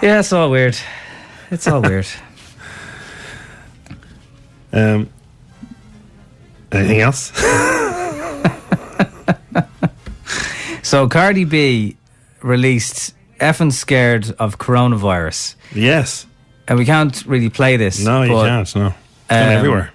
[0.02, 0.76] Yeah, it's all weird.
[1.50, 2.06] It's all weird.
[4.76, 5.08] Um,
[6.72, 7.30] anything else?
[10.84, 11.96] So Cardi B
[12.42, 15.56] released effing scared of coronavirus.
[15.74, 16.26] Yes.
[16.68, 18.04] And we can't really play this.
[18.04, 18.76] No, you but, can't.
[18.76, 18.96] No, it's
[19.30, 19.92] um, everywhere.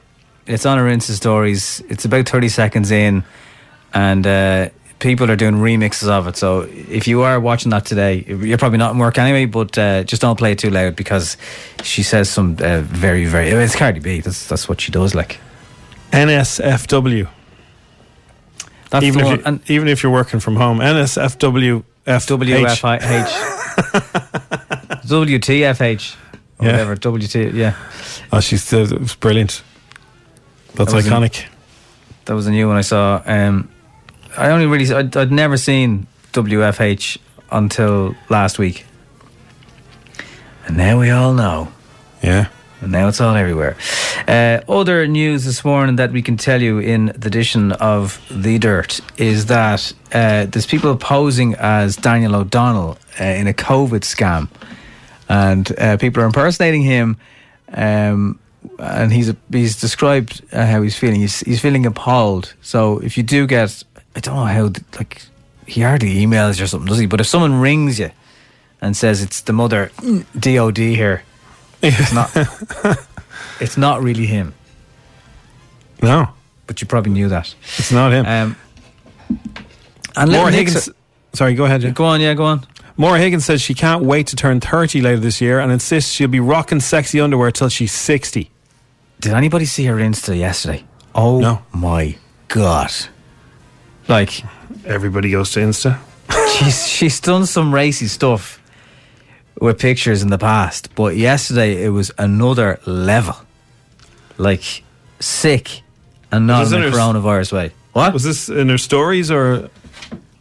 [0.48, 1.82] It's on her Insta stories.
[1.88, 3.24] It's about 30 seconds in,
[3.94, 6.36] and uh, people are doing remixes of it.
[6.38, 10.04] So if you are watching that today, you're probably not in work anyway, but uh,
[10.04, 11.38] just don't play it too loud because
[11.84, 13.50] she says some uh, very, very.
[13.50, 14.20] It's Cardi B.
[14.22, 15.16] That's, that's what she does.
[15.16, 15.40] Like,
[16.12, 17.28] NSFW.
[18.90, 21.84] That's even if you, and- even if you're working from home, NSFW.
[22.06, 23.00] WFH.
[25.06, 26.16] WTFH.
[26.62, 26.72] Or Yeah.
[26.86, 26.96] whatever.
[26.96, 27.36] WT.
[27.56, 27.74] Yeah.
[28.34, 29.64] Oh, she's uh, it was brilliant.
[30.76, 31.46] That's That was a- iconic.
[32.26, 33.22] That was a new one I saw.
[33.26, 33.70] Um,
[34.40, 37.18] I only really, I'd, I'd never seen WFH
[37.52, 38.86] until last week.
[40.66, 41.74] And now we all know.
[42.24, 42.48] Yeah.
[42.80, 43.76] And now it's all everywhere.
[44.30, 48.58] Uh, other news this morning that we can tell you in the edition of The
[48.60, 54.48] Dirt is that uh, there's people posing as Daniel O'Donnell uh, in a COVID scam.
[55.28, 57.18] And uh, people are impersonating him.
[57.74, 58.40] Um,
[58.78, 61.20] and he's he's described uh, how he's feeling.
[61.20, 62.54] He's, he's feeling appalled.
[62.62, 63.84] So if you do get,
[64.20, 64.64] I don't know how,
[64.98, 65.22] like,
[65.66, 67.06] he hardly emails you or something, does he?
[67.06, 68.12] But if someone rings you
[68.82, 69.92] and says it's the mother
[70.38, 71.24] DOD here,
[71.82, 72.30] it's not.
[73.62, 74.54] it's not really him.
[76.04, 76.32] No,
[76.68, 77.56] but you probably knew that.
[77.78, 78.26] It's not him.
[78.26, 78.56] Um,
[80.18, 80.90] and Little Higgins.
[81.32, 81.96] Sorry, go ahead.
[81.96, 82.68] Go on, yeah, go on.
[82.98, 86.28] Maura Higgins says she can't wait to turn 30 later this year and insists she'll
[86.28, 88.52] be rocking sexy underwear till she's 60.
[89.22, 90.84] Did anybody see her Insta yesterday?
[91.16, 91.62] Oh no.
[91.72, 92.18] my
[92.50, 92.92] god!
[94.10, 94.44] Like
[94.86, 96.00] everybody goes to Insta.
[96.58, 98.60] she's she's done some racy stuff
[99.62, 103.36] with pictures in the past, but yesterday it was another level.
[104.38, 104.84] Like
[105.20, 105.82] sick
[106.32, 107.72] and not in this a in her- coronavirus way.
[107.94, 108.14] What?
[108.14, 109.70] Was this in her stories or?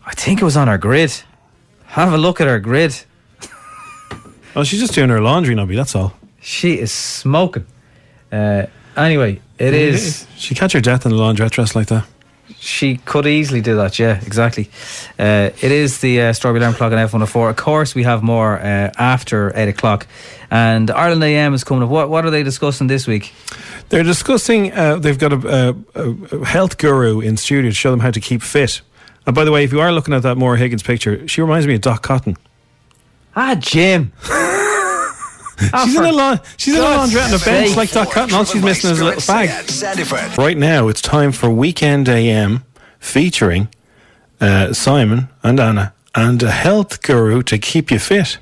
[0.07, 1.13] I think it was on her grid.
[1.87, 2.95] Have a look at her grid.
[4.57, 5.77] Oh, she's just doing her laundry, Nobby.
[5.77, 6.15] That's all.
[6.41, 7.65] She is smoking.
[8.33, 10.27] Uh, anyway, it is.
[10.37, 12.05] She catch her death in a laundrette dress like that.
[12.61, 14.69] She could easily do that, yeah, exactly.
[15.17, 17.51] Uh, it is the uh, Strawberry Alarm Clock on F104.
[17.51, 20.09] Of course, we have more uh, after 8 o'clock.
[20.51, 21.89] And Ireland AM is coming up.
[21.89, 23.33] What, what are they discussing this week?
[23.91, 24.73] They're discussing.
[24.73, 28.21] Uh, they've got a, a, a health guru in studio to show them how to
[28.21, 28.81] keep fit.
[29.25, 31.67] And by the way, if you are looking at that Maura Higgins picture, she reminds
[31.67, 32.37] me of Dot Cotton.
[33.37, 34.13] Ah, Jim.
[35.59, 36.41] she's in a lawn.
[36.57, 37.77] She's in a God's laundrette on a bench sake.
[37.77, 38.35] like Dot Cotton.
[38.35, 40.39] All she's missing is a little bag.
[40.39, 42.65] Right now, it's time for Weekend AM
[43.01, 43.69] featuring
[44.41, 48.39] uh, Simon and Anna and a health guru to keep you fit.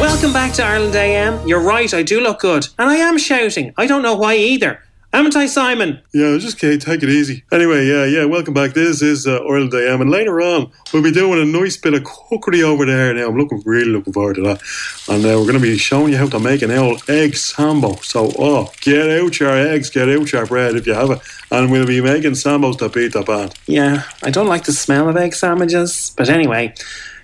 [0.00, 1.46] Welcome back to Ireland AM.
[1.46, 2.68] You're right, I do look good.
[2.78, 3.72] And I am shouting.
[3.76, 4.82] I don't know why either.
[5.14, 6.00] Haven't I, Simon?
[6.12, 7.44] Yeah, just okay, take it easy.
[7.52, 8.72] Anyway, yeah, yeah, welcome back.
[8.72, 12.02] This is uh, Ireland AM, and later on we'll be doing a nice bit of
[12.02, 13.14] cookery over there.
[13.14, 14.60] Now I'm looking really looking forward to that,
[15.08, 17.94] and uh, we're going to be showing you how to make an old egg sambo.
[17.98, 21.20] So, oh, get out your eggs, get out your bread if you have it,
[21.52, 23.54] and we'll be making sambos to beat the band.
[23.68, 26.12] Yeah, I don't like the smell of egg sandwiches.
[26.16, 26.74] But anyway,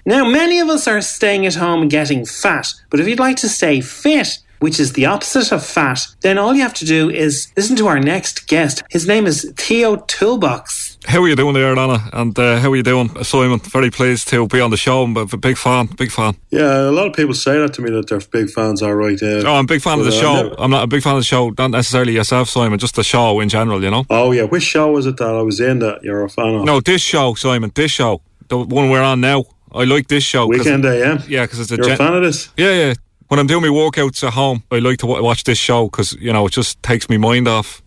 [0.06, 2.72] now many of us are staying at home and getting fat.
[2.88, 6.54] But if you'd like to stay fit, which is the opposite of fat, then all
[6.54, 8.82] you have to do is listen to our next guest.
[8.90, 10.98] His name is Theo Toolbox.
[11.06, 11.98] How are you doing there, Anna?
[12.12, 13.58] And uh, how are you doing, Simon?
[13.60, 15.02] Very pleased to be on the show.
[15.02, 16.36] I'm a big fan, big fan.
[16.50, 18.82] Yeah, a lot of people say that to me that they're big fans.
[18.82, 19.42] All right, yeah.
[19.46, 20.34] Oh, I'm a big fan of the But, uh, show.
[20.42, 23.02] never- I'm not a big fan of the show, not necessarily yourself, Simon, just the
[23.02, 24.04] show in general, you know?
[24.10, 26.64] Oh yeah, which show was it that I was in that you're a fan of?
[26.64, 29.44] No, this show, Simon, this show, the one we're on now.
[29.72, 30.48] I like this show.
[30.48, 31.22] 'cause- Weekend AM.
[31.28, 31.76] Yeah, because it's a.
[31.76, 32.48] You're a fan of this?
[32.58, 32.94] Yeah, yeah.
[33.30, 36.14] When I'm doing my workouts at home, I like to wa- watch this show because
[36.14, 37.80] you know it just takes me mind off.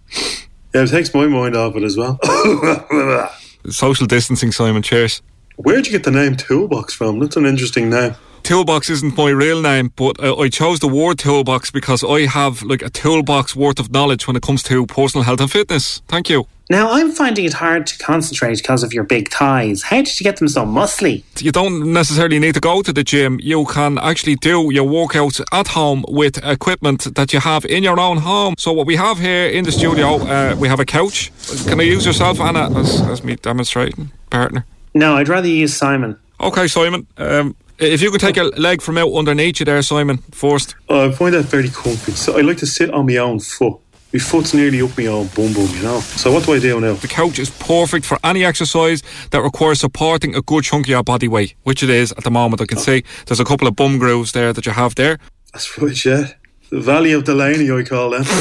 [0.73, 2.17] Yeah, it takes my mind off it as well.
[3.69, 4.81] Social distancing, Simon.
[4.81, 5.21] Cheers.
[5.57, 7.19] Where'd you get the name Toolbox from?
[7.19, 8.15] That's an interesting name.
[8.43, 12.63] Toolbox isn't my real name, but uh, I chose the word toolbox because I have
[12.63, 16.01] like a toolbox worth of knowledge when it comes to personal health and fitness.
[16.07, 16.47] Thank you.
[16.73, 19.83] Now, I'm finding it hard to concentrate because of your big thighs.
[19.83, 21.23] How did you get them so muscly?
[21.39, 23.39] You don't necessarily need to go to the gym.
[23.43, 27.99] You can actually do your workouts at home with equipment that you have in your
[27.99, 28.55] own home.
[28.57, 31.31] So what we have here in the studio, uh, we have a couch.
[31.67, 34.65] Can I use yourself, Anna, as, as me demonstrating partner?
[34.95, 36.17] No, I'd rather use Simon.
[36.41, 37.05] Okay, Simon.
[37.17, 40.75] Um, if you could take a leg from out underneath you there, Simon, first.
[40.89, 42.13] Oh, I find that very comfy.
[42.13, 43.79] So I like to sit on my own foot.
[44.13, 45.99] My foot's nearly up my own bum bum, you know.
[46.01, 46.93] So what do I do now?
[46.93, 51.01] The couch is perfect for any exercise that requires supporting a good chunk of your
[51.03, 52.61] body weight, which it is at the moment.
[52.61, 55.17] I can see there's a couple of bum grooves there that you have there.
[55.51, 56.27] That's right, yeah.
[56.69, 58.23] The Valley of Delaney, I call them.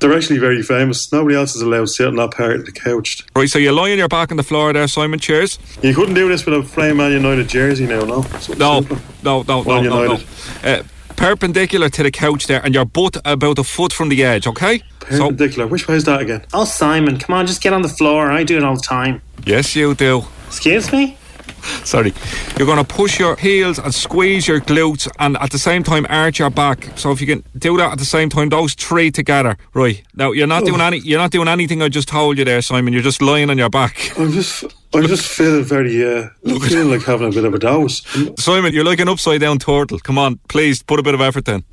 [0.00, 1.12] They're actually very famous.
[1.12, 3.22] Nobody else is allowed to sit on that part of the couch.
[3.36, 5.18] Right, so you're lying your back on the floor there, Simon.
[5.20, 5.58] Cheers.
[5.82, 8.22] You couldn't do this with a plain Man United jersey now, no?
[8.22, 8.98] Something No, simple.
[9.22, 10.02] no, no, no, Man no, no.
[10.04, 10.26] United.
[10.64, 10.82] Uh,
[11.20, 14.46] perpendicular to the couch there, and you're both about a foot from the edge.
[14.46, 14.82] Okay.
[15.00, 15.66] Perpendicular.
[15.66, 16.42] Which way is that again?
[16.54, 18.32] Oh, Simon, come on, just get on the floor.
[18.32, 19.20] I do it all the time.
[19.44, 20.24] Yes, you do.
[20.46, 21.18] Excuse me?
[21.84, 22.12] Sorry.
[22.58, 26.06] You're going to push your heels and squeeze your glutes and at the same time
[26.08, 26.96] arch your back.
[26.96, 29.56] So if you can do that at the same time, those three together.
[29.74, 30.02] Right.
[30.14, 32.92] Now you're not doing any you're not doing anything I just told you there, Simon.
[32.92, 34.18] You're just lying on your back.
[34.18, 38.02] I'm just, I'm just feeling very, uh, feeling like having a bit of a dose.
[38.38, 39.98] Simon, you're like an upside down turtle.
[39.98, 41.64] Come on, please put a bit of effort in.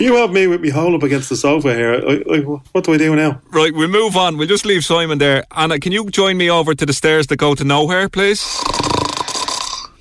[0.00, 2.00] You have me with me hole up against the sofa here.
[2.72, 3.40] What do I do now?
[3.50, 4.36] Right, we'll move on.
[4.36, 5.44] We'll just leave Simon there.
[5.52, 8.42] Anna, can you join me over to the stairs that go to nowhere, please?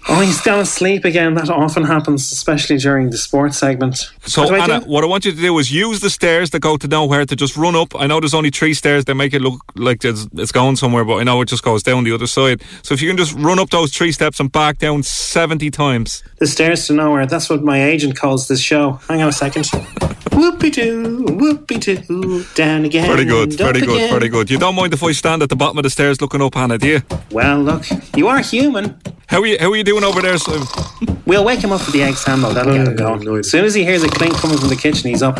[0.10, 1.36] Oh, he's gone asleep again.
[1.36, 4.10] That often happens, especially during the sports segment.
[4.24, 4.90] So, what I Anna, do?
[4.90, 7.36] what I want you to do is use the stairs that go to nowhere to
[7.36, 7.94] just run up.
[7.96, 11.06] I know there's only three stairs that make it look like it's, it's going somewhere,
[11.06, 12.62] but I know it just goes down the other side.
[12.82, 16.24] So, if you can just run up those three steps and back down 70 times.
[16.40, 17.26] The stairs to nowhere.
[17.28, 18.94] That's what my agent calls this show.
[19.08, 19.66] Hang on a second.
[20.32, 23.06] whoopie doo, whoopie doo, down again.
[23.06, 24.10] Very good, very good, again.
[24.10, 24.50] very good.
[24.50, 26.78] You don't mind if I stand at the bottom of the stairs looking up, Anna,
[26.78, 27.02] do you?
[27.32, 27.86] Well, look,
[28.16, 29.00] you are human.
[29.28, 30.68] How are you, how are you doing over there, Simon?
[31.26, 32.52] We'll wake him up with the egg sambo.
[32.54, 33.28] That'll get him going.
[33.40, 35.38] As soon as he hears a clink coming from the kitchen, he's up.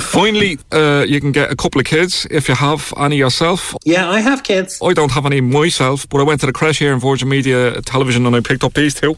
[0.00, 3.74] Finally, uh, you can get a couple of kids if you have any yourself.
[3.84, 4.78] Yeah, I have kids.
[4.82, 7.80] I don't have any myself, but I went to the crash here in Virgin Media
[7.82, 9.16] Television and I picked up these two.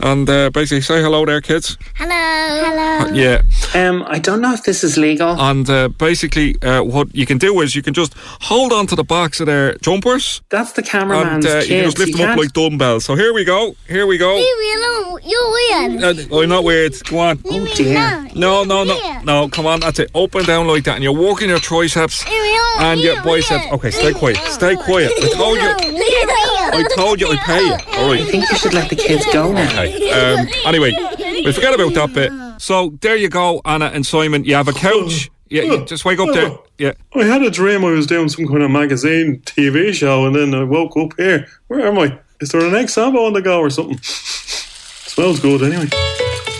[0.00, 1.76] And uh, basically, say hello there, kids.
[1.94, 2.14] Hello.
[2.14, 3.14] Hello.
[3.14, 3.42] Yeah.
[3.74, 5.38] Um, I don't know if this is legal.
[5.40, 8.96] And uh, basically, uh, what you can do is you can just hold on to
[8.96, 10.42] the backs of their jumpers.
[10.50, 13.04] That's the And cameraman's uh, you can just lift You them up can't- like dumbbells.
[13.04, 13.76] So here we go.
[13.88, 14.34] Here we go.
[14.36, 15.20] Leave me alone.
[15.24, 16.30] You're weird.
[16.30, 16.94] Uh, I'm not weird.
[17.04, 17.40] Go on.
[17.46, 18.28] Oh dear.
[18.34, 19.48] No, no, no, no.
[19.48, 20.10] Come on, that's it.
[20.14, 22.24] Up and down like that, and you're working your triceps
[22.78, 23.66] and your biceps.
[23.72, 24.36] Okay, stay quiet.
[24.46, 25.12] Stay quiet.
[25.16, 25.74] I told you.
[26.70, 27.72] I told you I'd pay you.
[27.72, 28.20] All right.
[28.20, 29.68] I think you should let the kids go now.
[29.82, 30.10] Okay.
[30.10, 30.92] Um, anyway,
[31.44, 32.32] we forget about that bit.
[32.60, 34.44] So there you go, Anna and Simon.
[34.44, 35.30] You have a couch.
[35.50, 36.50] Yeah, you just wake up there.
[36.76, 36.92] Yeah.
[37.14, 40.54] I had a dream I was doing some kind of magazine TV show, and then
[40.54, 41.46] I woke up here.
[41.68, 42.18] Where am I?
[42.40, 43.98] Is there an ex Sabo on the go or something?
[44.02, 45.88] Smells good anyway.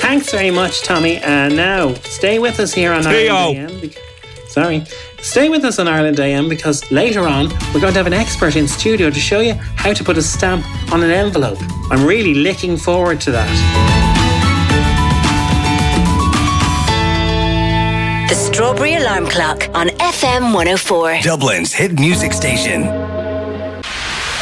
[0.01, 1.19] Thanks very much, Tommy.
[1.19, 3.35] And now, stay with us here on Theo.
[3.35, 3.81] Ireland AM.
[3.81, 4.03] bec-
[4.49, 4.85] Sorry.
[5.21, 8.57] Stay with us on Ireland AM because later on, we're going to have an expert
[8.57, 11.59] in studio to show you how to put a stamp on an envelope.
[11.91, 13.49] I'm really looking forward to that.
[18.29, 21.21] The Strawberry Alarm Clock on FM 104.
[21.23, 22.83] Dublin's hit music station.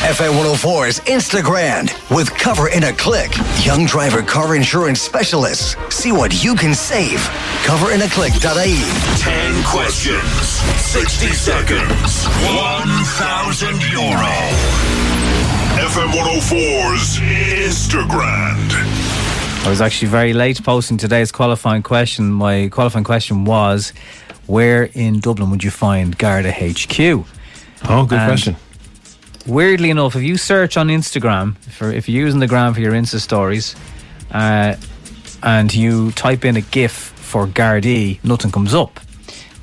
[0.05, 3.31] FM 104's Instagram with Cover in a Click.
[3.65, 5.75] Young driver car insurance specialists.
[5.89, 7.19] See what you can save.
[7.65, 8.77] Coverinaclick.ie.
[9.21, 10.23] 10 questions,
[10.85, 14.37] 60 seconds, 1,000 euro.
[15.81, 17.19] FM 104's
[17.57, 18.57] Instagram.
[19.65, 22.31] I was actually very late posting today's qualifying question.
[22.31, 23.93] My qualifying question was,
[24.47, 27.25] where in Dublin would you find Garda HQ?
[27.89, 28.57] Oh, good And question.
[29.47, 32.93] Weirdly enough, if you search on Instagram, for if you're using the gram for your
[32.93, 33.77] Insta stories,
[34.33, 34.75] uh,
[35.43, 38.99] and you type in a GIF for Gardaí, nothing comes up.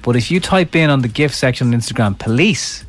[0.02, 2.86] But if you type in on the GIF section on Instagram, police,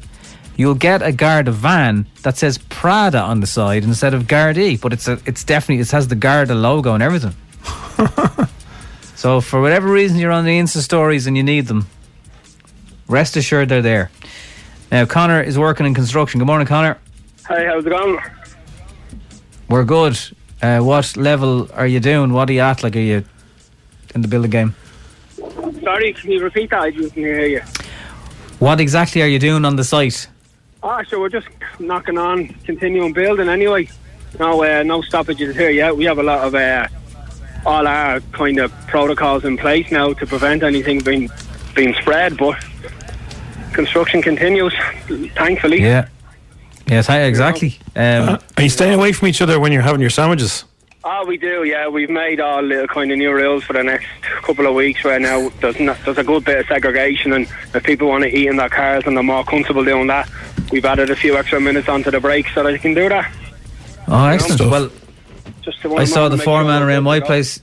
[0.57, 4.81] you'll get a Garda van that says Prada on the side instead of Gardaí.
[4.81, 7.35] But it's a, it's definitely it has the Garda logo and everything.
[9.17, 11.87] so for whatever reason you're on the Insta stories and you need them,
[13.09, 14.11] rest assured they're there.
[14.91, 16.39] Now Connor is working in construction.
[16.39, 16.99] Good morning, Connor.
[17.49, 18.19] Hey, how's it going?
[19.69, 20.19] We're good.
[20.63, 22.33] Uh, what level are you doing?
[22.33, 22.83] What are you at?
[22.83, 23.25] Like, are you
[24.15, 24.75] in the building game?
[25.83, 26.81] Sorry, can you repeat that?
[26.81, 27.61] I didn't hear you.
[28.61, 30.29] What exactly are you doing on the site?
[30.83, 33.89] Ah, so we're just knocking on, continuing building anyway.
[34.39, 35.97] No, uh, no stoppages here yet.
[35.97, 36.89] We have a lot of uh,
[37.67, 41.31] all our kind of protocols in place now to prevent anything being
[41.75, 42.57] being spread, but
[43.75, 44.75] construction continues,
[45.37, 45.83] thankfully.
[45.83, 46.09] Yeah.
[46.87, 47.79] Yes, hi, exactly.
[47.97, 50.65] Um, Are you staying away from each other when you're having your sandwiches?
[51.03, 51.89] Oh, we do, yeah.
[51.89, 54.07] We've made all little kind of new rules for the next
[54.43, 57.83] couple of weeks where now there's, not, there's a good bit of segregation and if
[57.85, 60.29] people want to eat in their cars and they're more comfortable doing that,
[60.73, 63.31] we've added a few extra minutes onto the break so that they can do that.
[64.09, 64.71] oh, excellent.
[64.71, 64.91] Well,
[65.63, 67.61] Just to I saw the make sure foreman around my place.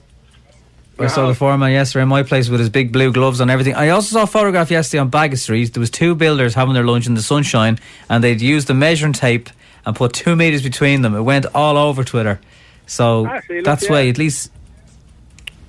[1.04, 3.76] I saw the foreman yesterday in my place with his big blue gloves and everything.
[3.76, 5.74] I also saw a photograph yesterday on Baggot Street.
[5.74, 9.14] There was two builders having their lunch in the sunshine, and they'd used the measuring
[9.14, 9.50] tape
[9.86, 11.16] and put two meters between them.
[11.16, 12.40] It went all over Twitter.
[12.88, 13.92] So Ah, see, look, that's yeah.
[13.92, 14.52] why at least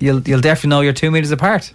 [0.01, 1.73] you'll you'll definitely know you're two meters apart.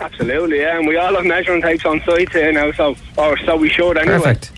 [0.00, 0.78] Absolutely, yeah.
[0.78, 3.98] And we all have measuring tapes on site here now, so or so we should
[3.98, 4.18] anyway.
[4.18, 4.52] Perfect.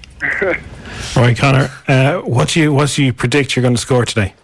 [1.17, 1.69] All right, Connor.
[1.88, 4.35] Uh, what do you what do you predict you're going to score today?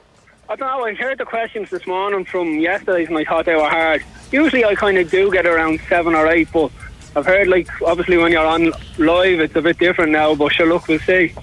[0.50, 3.54] I don't know, I heard the questions this morning from yesterday's and I thought they
[3.54, 4.02] were hard.
[4.32, 6.70] Usually I kind of do get around seven or eight, but
[7.14, 10.66] I've heard, like, obviously when you're on live, it's a bit different now, but sure,
[10.66, 11.34] look, we'll see.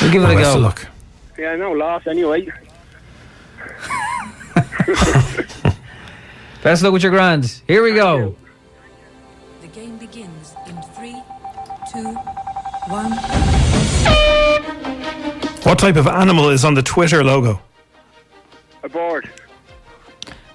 [0.00, 0.54] We'll give it Well, a go.
[0.54, 0.86] of luck.
[1.38, 2.46] Yeah, no loss anyway.
[6.62, 7.60] Best of luck with your grand.
[7.66, 8.34] Here we go.
[9.60, 11.20] The game begins in three,
[11.92, 12.14] two,
[12.88, 13.10] one.
[15.64, 17.60] What type of animal is on the Twitter logo?
[18.82, 19.30] Aboard.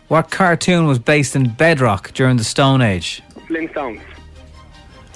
[0.09, 3.21] What cartoon was based in Bedrock during the Stone Age?
[3.47, 4.01] Flintstones.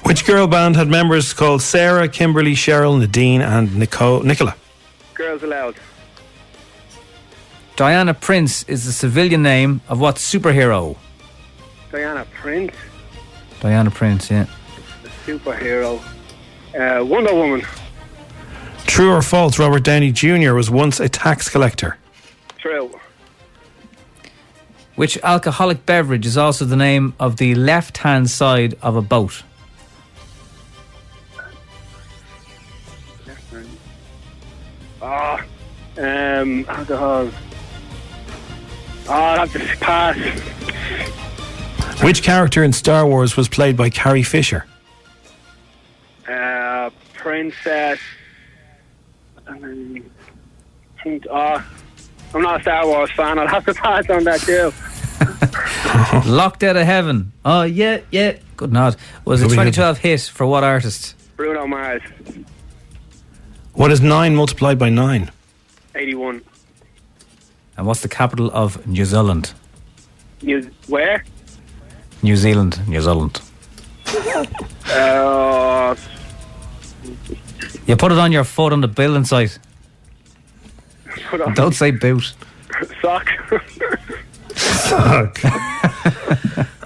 [0.03, 4.55] Which girl band had members called Sarah, Kimberly, Cheryl, Nadine, and Nicole, Nicola?
[5.13, 5.75] Girls Aloud.
[7.75, 10.97] Diana Prince is the civilian name of what superhero?
[11.91, 12.73] Diana Prince,
[13.59, 14.45] Diana Prince, yeah.
[15.03, 16.01] the superhero.
[16.73, 17.65] Uh, Wonder Woman.
[18.85, 19.57] True or false?
[19.57, 20.53] Robert Downey Jr.
[20.53, 21.97] was once a tax collector.
[22.57, 22.91] True.
[24.95, 29.43] Which alcoholic beverage is also the name of the left hand side of a boat?
[35.01, 35.43] Ah,
[35.97, 37.29] um, alcohol.
[39.07, 40.17] Oh, I'll have to pass.
[42.03, 44.65] Which character in Star Wars was played by Carrie Fisher?
[46.27, 47.99] Uh, Princess.
[49.51, 50.03] Um,
[51.29, 51.65] oh,
[52.33, 53.37] I'm not a Star Wars fan.
[53.39, 54.71] I'll have to pass on that too.
[56.31, 57.31] Locked out of heaven.
[57.43, 58.37] Oh yeah, yeah.
[58.57, 58.95] Good nod.
[59.25, 61.15] Was a Could we have- 2012 hit for what artist?
[61.35, 62.01] Bruno Mars,
[63.73, 65.31] What is nine multiplied by nine?
[65.95, 66.41] 81.
[67.77, 69.53] And what's the capital of New Zealand?
[70.43, 71.23] New, where?
[72.21, 73.41] New Zealand, New Zealand.
[74.85, 75.95] Uh,
[77.87, 79.57] You put it on your foot on the building site.
[81.55, 82.33] Don't say boot.
[83.01, 83.29] sock.
[84.55, 85.39] Fuck.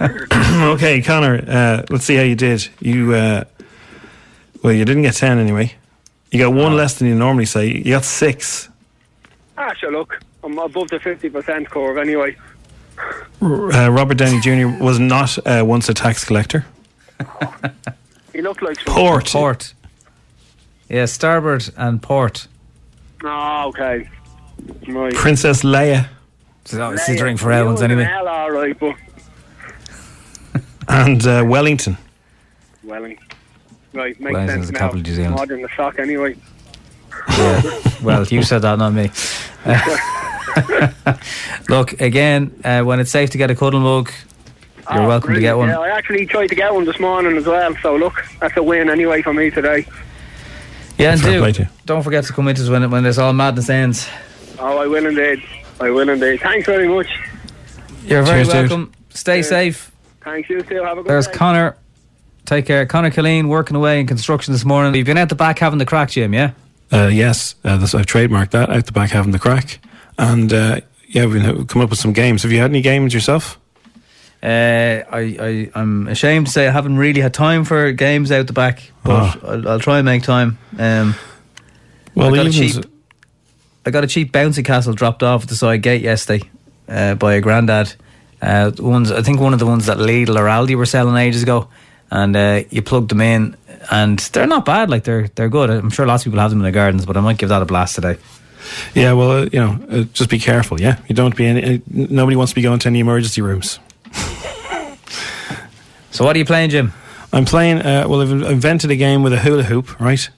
[0.74, 1.44] okay, Connor.
[1.48, 2.66] Uh, let's see how you did.
[2.80, 3.44] You, uh,
[4.62, 5.74] well, you didn't get ten anyway.
[6.30, 7.66] You got one less than you normally say.
[7.68, 8.68] You got six.
[9.56, 10.20] ah, sure, look.
[10.44, 12.36] I'm above the 50% curve anyway.
[13.42, 14.68] Uh, Robert Downey Jr.
[14.82, 16.64] was not uh, once a tax collector.
[18.32, 19.26] He looked like some- Port.
[19.26, 19.74] Port.
[20.88, 22.46] Yeah, starboard and port.
[23.24, 24.08] Oh, okay.
[24.88, 25.14] Right.
[25.14, 26.08] Princess Leia
[26.64, 28.04] So it's a drink for Owens anyway.
[28.04, 28.94] Hell, all right, but
[30.88, 31.96] and uh, Wellington.
[32.84, 33.18] Welling.
[33.92, 34.78] Right, makes Wellington's sense the now.
[34.78, 35.34] capital of New Zealand.
[35.36, 36.36] More the sock anyway.
[37.30, 37.62] Yeah.
[38.02, 39.10] well, you said that, not me.
[41.68, 44.10] Look, again, uh, when it's safe to get a cuddle mug,
[44.92, 45.68] you're Oh, welcome to get one.
[45.68, 48.62] Yeah, I actually tried to get one this morning as well, so look, that's a
[48.62, 49.86] win anyway for me today.
[50.98, 51.62] Yeah, and Fair play to do.
[51.64, 51.68] you.
[51.84, 54.08] Don't forget to come into us when, it, when this all madness ends.
[54.58, 55.42] Oh, I will indeed.
[55.80, 56.40] I will indeed.
[56.40, 57.06] Thanks very much.
[58.04, 58.70] You're very Cheers, dude.
[58.70, 58.92] welcome.
[59.10, 59.90] Stay safe.
[60.22, 60.82] Thanks, you too.
[60.82, 61.32] Have a good There's day.
[61.34, 61.76] Connor.
[62.46, 62.86] Take care.
[62.86, 64.94] Connor Killeen working away in construction this morning.
[64.94, 66.52] You've been out the back having the crack, Jim, yeah?
[66.92, 69.80] Uh, yes, uh, this, I've trademarked that out the back having the crack.
[70.18, 72.44] And uh, yeah, we've come up with some games.
[72.44, 73.58] Have you had any games yourself?
[74.46, 78.46] Uh, I, I, I'm ashamed to say I haven't really had time for games out
[78.46, 80.56] the back, but I'll, I'll try and make time.
[80.78, 81.16] Um,
[82.14, 82.84] Well, I got, a cheap,
[83.84, 86.48] I got a cheap bouncy castle dropped off at the side gate yesterday
[86.88, 87.92] uh, by a granddad.
[88.40, 91.42] Uh, ones I think one of the ones that Lidl or Aldi were selling ages
[91.42, 91.68] ago,
[92.12, 93.56] and uh, you plug them in,
[93.90, 94.90] and they're not bad.
[94.90, 95.70] Like they're they're good.
[95.70, 97.62] I'm sure lots of people have them in their gardens, but I might give that
[97.62, 98.16] a blast today.
[98.94, 100.80] Yeah, well, uh, you know, uh, just be careful.
[100.80, 101.76] Yeah, you don't be any.
[101.76, 103.80] Uh, nobody wants to be going to any emergency rooms.
[106.16, 106.94] So what are you playing, Jim?
[107.30, 107.82] I'm playing.
[107.82, 110.30] Uh, well, I've invented a game with a hula hoop, right?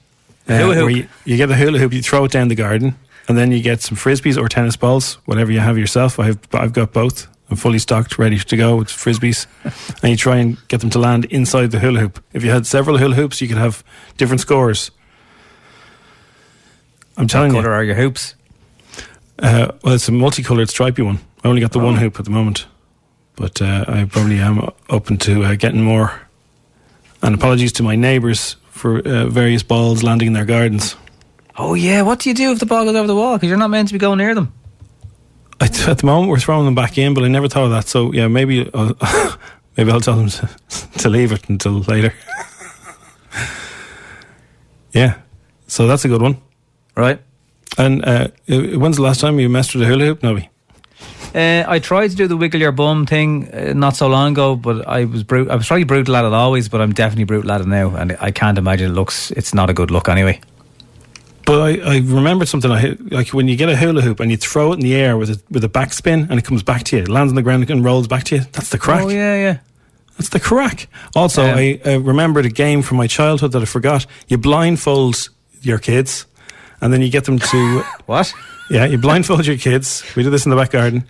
[0.45, 0.83] Uh, Hula hoop.
[0.83, 2.95] Where you, you get the hula hoop, you throw it down the garden,
[3.29, 6.19] and then you get some frisbees or tennis balls, whatever you have yourself.
[6.19, 7.27] I have, I've got both.
[7.49, 9.47] I'm fully stocked, ready to go with frisbees,
[10.03, 12.21] and you try and get them to land inside the hula hoop.
[12.33, 13.81] If you had several hula hoops, you could have
[14.17, 14.91] different scores.
[17.15, 17.63] I'm telling What you.
[17.63, 18.35] colour are your hoops?
[19.39, 21.19] Uh, well, it's a multicolored stripy one.
[21.43, 21.85] I only got the Oh.
[21.85, 22.65] one hoop at the moment,
[23.39, 26.11] but uh, I probably am open to uh, getting more.
[27.21, 30.95] And apologies to my neighbours for uh, various balls landing in their gardens.
[31.57, 33.35] Oh yeah, what do you do if the ball goes over the wall?
[33.35, 34.53] Because you're not meant to be going near them.
[35.59, 37.87] I, at the moment, we're throwing them back in, but I never thought of that.
[37.87, 38.95] So yeah, maybe I'll,
[39.77, 40.49] maybe I'll tell them to,
[40.99, 42.13] to leave it until later.
[44.93, 45.19] yeah,
[45.67, 46.41] so that's a good one,
[46.95, 47.21] right?
[47.77, 50.49] And uh, when's the last time you messed with a hula hoop, Nobby?
[51.35, 54.55] Uh, I tried to do the wiggle your bum thing uh, not so long ago,
[54.55, 57.51] but I was brut- I was probably brutal at it always, but I'm definitely brutal
[57.51, 59.29] at it now, and I can't imagine it looks.
[59.31, 60.41] It's not a good look anyway.
[61.45, 64.37] But I, I remembered something I like when you get a hula hoop and you
[64.37, 66.97] throw it in the air with a with a backspin and it comes back to
[66.97, 68.41] you, it lands on the ground and rolls back to you.
[68.51, 69.03] That's the crack.
[69.03, 69.57] Oh yeah, yeah.
[70.17, 70.87] That's the crack.
[71.15, 74.05] Also, Um, I uh, remembered a game from my childhood that I forgot.
[74.27, 75.29] You blindfold
[75.61, 76.25] your kids,
[76.81, 78.33] and then you get them to what?
[78.69, 80.03] Yeah, you blindfold your kids.
[80.15, 81.05] We did this in the back garden,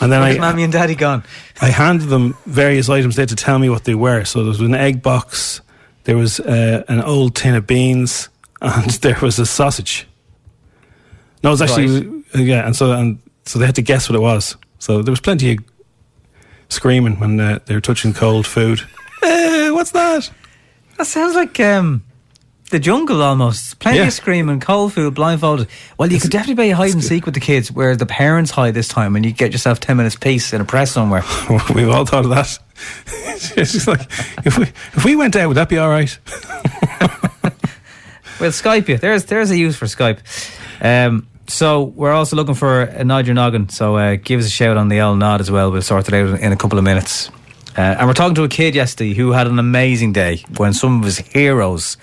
[0.00, 1.22] and then Where's I mommy and daddy gone?
[1.60, 3.16] I handed them various items.
[3.16, 4.24] They had to tell me what they were.
[4.24, 5.60] So there was an egg box,
[6.04, 8.28] there was uh, an old tin of beans,
[8.62, 10.06] and there was a sausage.
[11.42, 14.16] No, it was actually uh, yeah, and so and so they had to guess what
[14.16, 14.56] it was.
[14.78, 15.58] So there was plenty of
[16.68, 18.80] screaming when uh, they were touching cold food.
[19.22, 20.30] Eh, what's that?
[20.96, 22.02] That sounds like um,
[22.70, 23.78] the jungle almost.
[23.78, 24.06] Plenty Yeah.
[24.06, 25.68] of screaming, cold food, blindfolded.
[25.98, 28.74] Well, you could definitely play hide and seek with the kids, where the parents hide
[28.74, 31.22] this time, and you get yourself ten minutes peace in a press somewhere.
[31.74, 32.58] We've all thought of that.
[33.56, 34.00] it's just like
[34.44, 36.16] if we if we went out, would that be all right?
[38.40, 38.98] We'll Skype you.
[38.98, 40.18] There's there's a use for Skype.
[40.80, 43.68] Um, so we're also looking for a nod your noggin.
[43.68, 45.70] So uh, give us a shout on the L nod as well.
[45.70, 47.30] We'll sort it out in a couple of minutes.
[47.78, 50.98] Uh, and we're talking to a kid yesterday who had an amazing day when some
[50.98, 51.96] of his heroes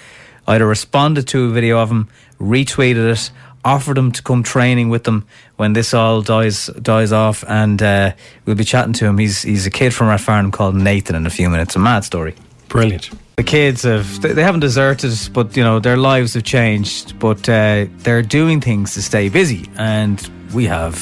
[0.48, 2.08] either responded to a video of him,
[2.40, 3.32] retweeted it,
[3.64, 5.26] offered him to come training with them
[5.58, 8.14] when this all dies dies off, and uh,
[8.46, 9.18] we'll be chatting to him.
[9.18, 11.76] He's he's a kid from Rathfarnham called Nathan in a few minutes.
[11.76, 12.36] A mad story.
[12.68, 13.10] Brilliant.
[13.36, 17.20] The kids have they they haven't deserted, but you know their lives have changed.
[17.20, 20.20] But uh, they're doing things to stay busy, and
[20.54, 20.96] we have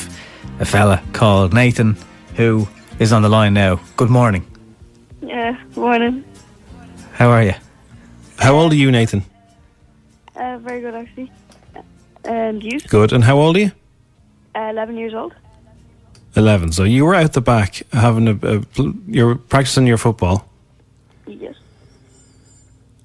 [0.59, 1.97] a fella called Nathan
[2.35, 2.67] who
[2.99, 3.79] is on the line now.
[3.97, 4.45] Good morning.
[5.21, 6.23] Yeah, morning.
[7.13, 7.53] How are you?
[8.39, 9.23] How old are you, Nathan?
[10.35, 11.31] Uh, very good, actually.
[12.23, 12.79] And you?
[12.81, 13.11] Good.
[13.13, 13.71] And how old are you?
[14.55, 15.33] Uh, 11 years old.
[16.35, 16.71] 11.
[16.71, 18.63] So you were out the back having a, a
[19.07, 20.47] you're practicing your football.
[21.27, 21.55] Yes.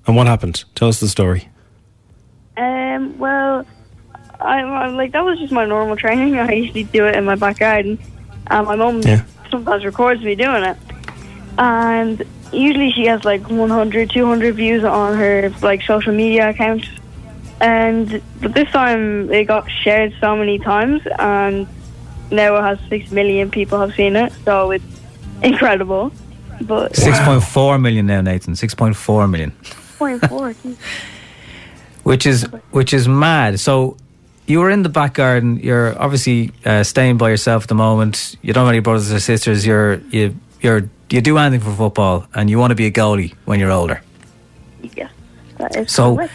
[0.07, 0.65] And what happened?
[0.75, 1.49] Tell us the story.
[2.57, 3.67] Um, well,
[4.41, 6.39] I, I like that was just my normal training.
[6.39, 7.99] I usually do it in my back garden.
[8.49, 9.25] And my mum Yeah.
[9.51, 10.77] sometimes records me doing it.
[11.59, 12.23] And
[12.55, 16.85] usually she has like 100, 200 views on her like social media account.
[17.61, 21.67] And but this time it got shared so many times, and
[22.31, 24.33] now it has six million people have seen it.
[24.45, 24.85] So it's
[25.43, 26.13] incredible.
[26.61, 28.57] But Six point four million now, Nathan.
[28.57, 29.53] Six point four million,
[29.99, 30.55] point four.
[32.03, 33.61] which is which is mad.
[33.61, 33.97] So
[34.47, 35.59] you were in the back garden.
[35.59, 38.37] You're obviously uh, staying by yourself at the moment.
[38.43, 39.67] You don't have any brothers or sisters.
[39.67, 43.35] You're you you're you do anything for football, and you want to be a goalie
[43.45, 44.01] when you're older.
[44.97, 45.09] Yeah,
[45.59, 46.33] that is So correct.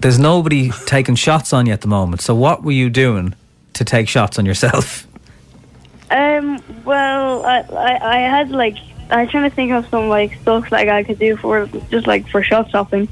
[0.00, 2.20] there's nobody taking shots on you at the moment.
[2.22, 3.34] So what were you doing
[3.74, 5.06] to take shots on yourself?
[6.10, 6.62] Um.
[6.84, 8.76] Well, I, I I had like
[9.10, 12.06] I was trying to think of some like stuff like I could do for just
[12.08, 13.08] like for shot stopping,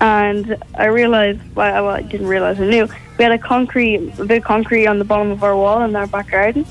[0.00, 2.86] and I realized well I didn't realize I knew
[3.16, 5.96] we had a concrete a bit of concrete on the bottom of our wall in
[5.96, 6.66] our back garden,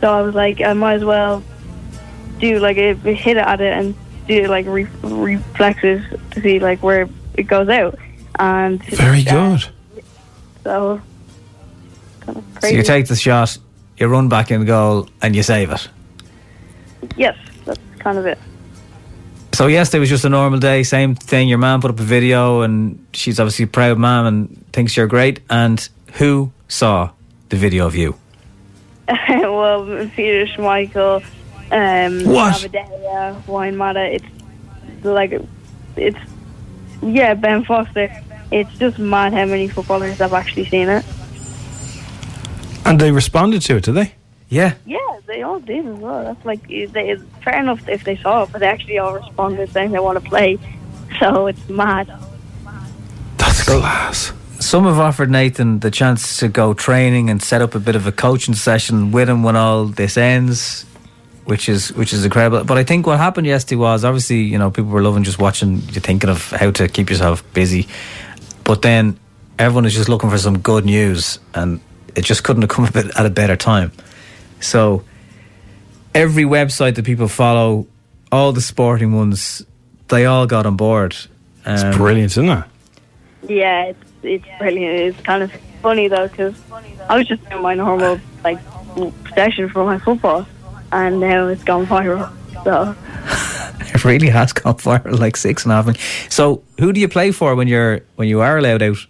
[0.00, 1.42] so I was like I might as well
[2.40, 3.94] do like a, hit it at it and
[4.26, 7.98] do like re- reflexes to see like where it goes out,
[8.38, 9.64] and Very good.
[10.64, 11.00] so
[12.20, 13.56] kind of So you take the shot,
[13.98, 15.88] you run back in goal, and you save it.
[17.16, 18.38] yes, that's kind of it.
[19.52, 21.48] So yesterday was just a normal day, same thing.
[21.48, 25.06] Your mum put up a video, and she's obviously a proud mum and thinks you're
[25.08, 25.40] great.
[25.50, 27.10] And who saw
[27.48, 28.14] the video of you?
[29.28, 29.84] well,
[30.14, 31.24] Peter Schmeichel,
[31.70, 32.54] um, What?
[32.54, 34.24] Abadea, Juan Mata, it's
[35.04, 35.40] like,
[35.96, 36.18] it's,
[37.02, 38.10] yeah, Ben Foster.
[38.50, 41.04] It's just mad how many footballers have actually seen it.
[42.84, 44.14] And they responded to it, did they?
[44.48, 44.74] Yeah.
[44.84, 46.24] Yeah, they all did as well.
[46.24, 49.70] That's like, they, it's fair enough if they saw it, but they actually all responded
[49.70, 50.58] saying they want to play.
[51.20, 52.10] So it's mad.
[53.36, 54.32] That's class.
[54.58, 58.06] Some have offered Nathan the chance to go training and set up a bit of
[58.06, 60.84] a coaching session with him when all this ends,
[61.50, 62.64] which is which is incredible.
[62.64, 65.76] But I think what happened yesterday was obviously you know people were loving just watching
[65.92, 67.88] you thinking of how to keep yourself busy,
[68.64, 69.18] but then
[69.58, 71.80] everyone is just looking for some good news, and
[72.16, 73.92] it just couldn't have come a bit at a better time.
[74.60, 75.02] So
[76.14, 77.86] every website that people follow,
[78.32, 79.62] all the sporting ones,
[80.08, 81.16] they all got on board.
[81.66, 82.64] It's Um, brilliant, isn't it?
[83.48, 84.94] Yeah, it's, it's brilliant.
[85.00, 86.54] It's kind of funny though, because
[87.08, 88.58] I was just doing my normal like
[89.34, 90.46] session for my football,
[90.92, 92.30] and now it's gone viral.
[92.64, 92.94] So
[93.94, 96.30] It really has gone viral, like six and a half.
[96.30, 99.06] So, who do you play for when you're when you are allowed out?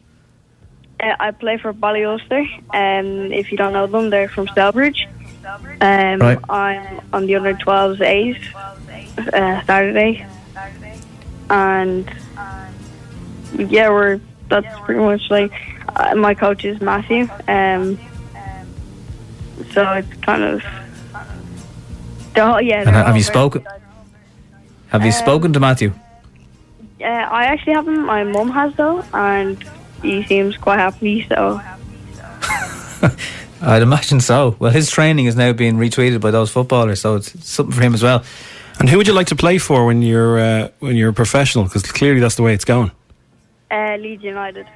[1.01, 5.07] uh, I play for Ballyoulster, and if you don't know them, they're from Celbridge.
[5.81, 6.39] Um, Right.
[6.49, 8.37] I'm on the under 12s A's
[9.33, 10.27] uh, Saturday,
[11.49, 12.11] and
[13.57, 15.53] yeah, we're that's pretty much like
[15.97, 17.29] uh, my coach is Matthew.
[17.49, 17.99] Um,
[19.73, 20.63] so it's kind of
[22.41, 22.81] the yeah.
[22.87, 23.65] And have you spoken?
[24.89, 25.93] Have you Um, spoken to Matthew?
[27.01, 28.05] Uh, I actually haven't.
[28.05, 29.63] My mum has though, and
[30.03, 31.27] he seems quite happy.
[31.29, 31.61] So
[33.63, 34.57] I'd imagine so.
[34.59, 37.95] Well, his training is now being retweeted by those footballers, so it's something for him
[37.95, 38.23] as well.
[38.79, 41.65] And who would you like to play for when you're uh, when you're a professional?
[41.65, 42.91] Because clearly that's the way it's going.
[43.71, 44.67] uh, Leeds United.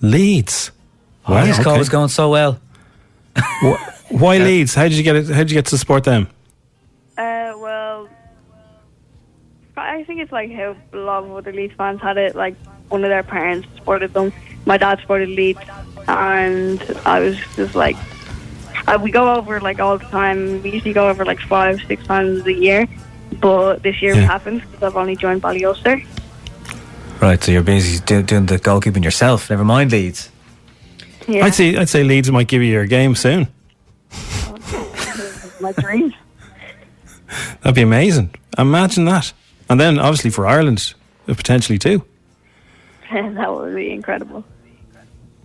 [0.00, 0.70] Leeds.
[1.28, 1.78] Wow, this call okay.
[1.78, 2.58] was going so well.
[4.10, 4.74] Why Leeds?
[4.74, 5.26] How did you get it?
[5.28, 6.26] How did you get to support them?
[10.02, 12.34] I think it's like how a lot of other Leeds fans had it.
[12.34, 12.56] Like
[12.88, 14.32] one of their parents supported them.
[14.66, 15.60] My dad supported Leeds,
[16.08, 17.94] and I was just like,
[18.88, 20.60] uh, we go over like all the time.
[20.64, 22.88] We usually go over like five, six times a year.
[23.40, 24.22] But this year it Yeah.
[24.26, 26.04] happened because I've only joined Ballyoulster.
[27.20, 29.50] Right, so you're busy do, doing the goalkeeping yourself.
[29.50, 30.30] Never mind Leeds.
[31.28, 33.46] Yeah, I'd say I'd say Leeds might give you your game soon.
[35.60, 36.12] my dream.
[37.60, 38.34] That'd be amazing.
[38.58, 39.32] Imagine that.
[39.72, 40.92] And then obviously for Ireland,
[41.26, 42.04] uh, potentially too.
[43.10, 44.44] that would be incredible.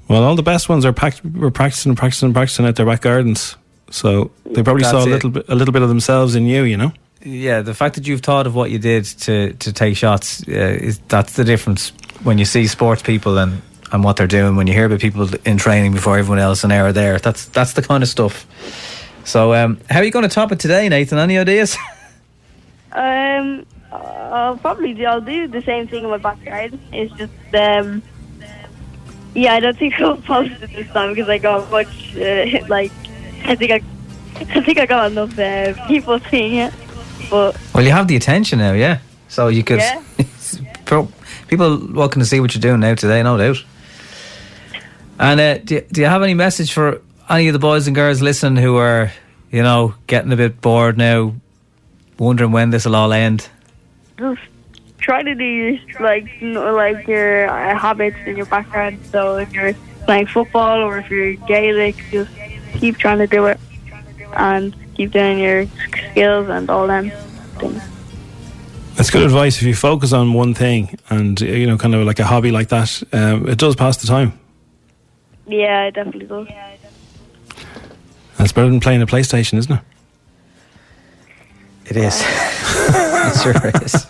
[0.10, 2.86] Well, all the best ones are pact- were practicing, and practicing, and practicing at their
[2.86, 3.56] back gardens.
[3.90, 5.12] So they probably That's saw a it.
[5.12, 6.64] little bit, a little bit of themselves in you.
[6.64, 6.92] You know.
[7.24, 10.52] Yeah, the fact that you've thought of what you did to, to take shots uh,
[10.52, 13.62] is that's the difference when you see sports people and,
[13.94, 14.58] and what they're doing.
[14.58, 17.74] When you hear about people in training before everyone else and are there, that's that's
[17.74, 18.46] the kind of stuff.
[19.24, 21.18] So, um, how are you going to top it today, Nathan?
[21.18, 21.78] Any ideas?
[22.90, 26.78] Um, I'll probably do, I'll do the same thing in my backyard.
[26.92, 28.02] It's just um,
[29.34, 32.92] yeah, I don't think I'll post it this time because I got much uh, like
[33.46, 33.82] I think I
[34.40, 36.74] I think I got enough uh, people seeing it,
[37.30, 39.00] but well, you have the attention now, yeah.
[39.30, 40.02] So you could Yeah.
[41.48, 43.64] people looking to see what you're doing now today, no doubt.
[45.20, 47.96] And uh, do, you, do you have any message for any of the boys and
[47.96, 49.12] girls listening who are,
[49.52, 51.34] you know, getting a bit bored now,
[52.20, 53.50] wondering when this will all end?
[54.18, 54.42] Just
[54.98, 59.00] try to do your like you like your uh, habits in your background.
[59.12, 59.74] So if you're
[60.06, 62.32] playing football or if you're Gaelic, just
[62.74, 63.60] keep trying to do it
[64.34, 65.68] and keep doing your
[66.12, 67.12] skills and all them
[67.60, 67.82] things.
[68.96, 69.58] That's good advice.
[69.58, 72.52] If you focus on one thing and uh, you know, kind of like a hobby
[72.52, 74.40] like that, um, it does pass the time.
[75.46, 76.48] Yeah, it definitely does.
[78.38, 79.82] That's better than playing a PlayStation, isn't it?
[81.86, 82.24] It is.
[83.28, 84.08] It sure is.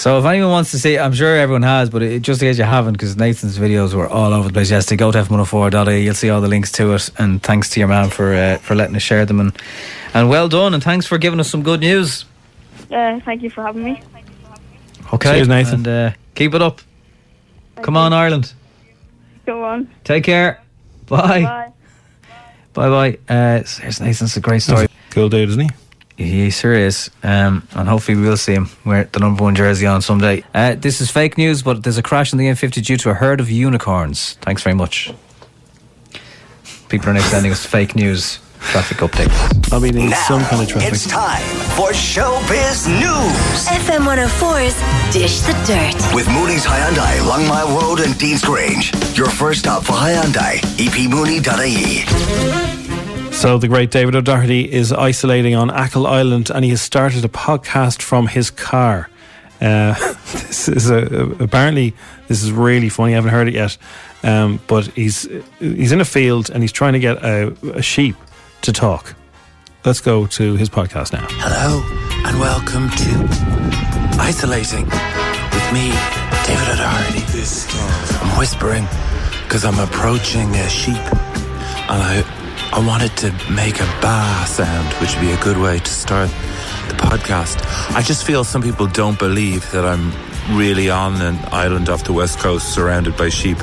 [0.00, 2.56] So if anyone wants to see, I'm sure everyone has, but it, just in case
[2.58, 6.14] you haven't, because Nathan's videos were all over the place yesterday, go to f104.ie, you'll
[6.14, 8.94] see all the links to it, and thanks to your man for uh, for letting
[8.94, 9.52] us share them, and
[10.14, 12.24] and well done, and thanks for giving us some good news.
[12.92, 14.00] Uh, thank you for having me.
[15.12, 15.74] Okay, Cheers, Nathan.
[15.74, 16.80] and uh, keep it up.
[17.82, 18.52] Come on, Ireland.
[19.46, 19.88] Go on.
[20.04, 20.62] Take care.
[21.06, 21.42] Bye.
[21.42, 21.72] Bye.
[22.74, 23.34] Bye bye.
[23.34, 24.26] Uh, here's Nathan.
[24.26, 24.86] It's a great story.
[25.10, 25.70] Cool dude, isn't he?
[26.18, 27.10] He sure is.
[27.22, 30.42] Um, and hopefully we'll see him wear the number one jersey on someday.
[30.52, 33.14] Uh, this is fake news, but there's a crash in the M50 due to a
[33.14, 34.32] herd of unicorns.
[34.42, 35.12] Thanks very much.
[36.88, 39.72] People are now sending us fake news traffic updates.
[39.72, 40.92] I'll be needing some kind of traffic.
[40.92, 41.40] It's time
[41.76, 44.74] for Showbiz News FM 104's
[45.12, 45.94] Dish the Dirt.
[46.14, 49.16] with Mooney's Hyundai, Long Mile Road and Deansgrange.
[49.16, 52.77] Your first stop for Hyundai, epmooney.ie.
[53.38, 57.28] So the great David O'Doherty is isolating on Achill Island, and he has started a
[57.28, 59.08] podcast from his car.
[59.60, 59.94] Uh,
[60.32, 61.04] this is a,
[61.38, 61.94] apparently
[62.26, 63.12] this is really funny.
[63.12, 63.78] I haven't heard it yet,
[64.24, 65.28] um, but he's
[65.60, 68.16] he's in a field and he's trying to get a, a sheep
[68.62, 69.14] to talk.
[69.84, 71.24] Let's go to his podcast now.
[71.30, 71.80] Hello
[72.26, 75.94] and welcome to Isolating with me,
[76.44, 77.22] David O'Doherty.
[78.18, 78.84] I'm whispering
[79.44, 80.96] because I'm approaching a sheep
[81.88, 82.37] and I,
[82.70, 86.28] I wanted to make a ba sound, which would be a good way to start
[86.88, 87.64] the podcast.
[87.94, 90.12] I just feel some people don't believe that I'm
[90.56, 93.58] really on an island off the west coast surrounded by sheep.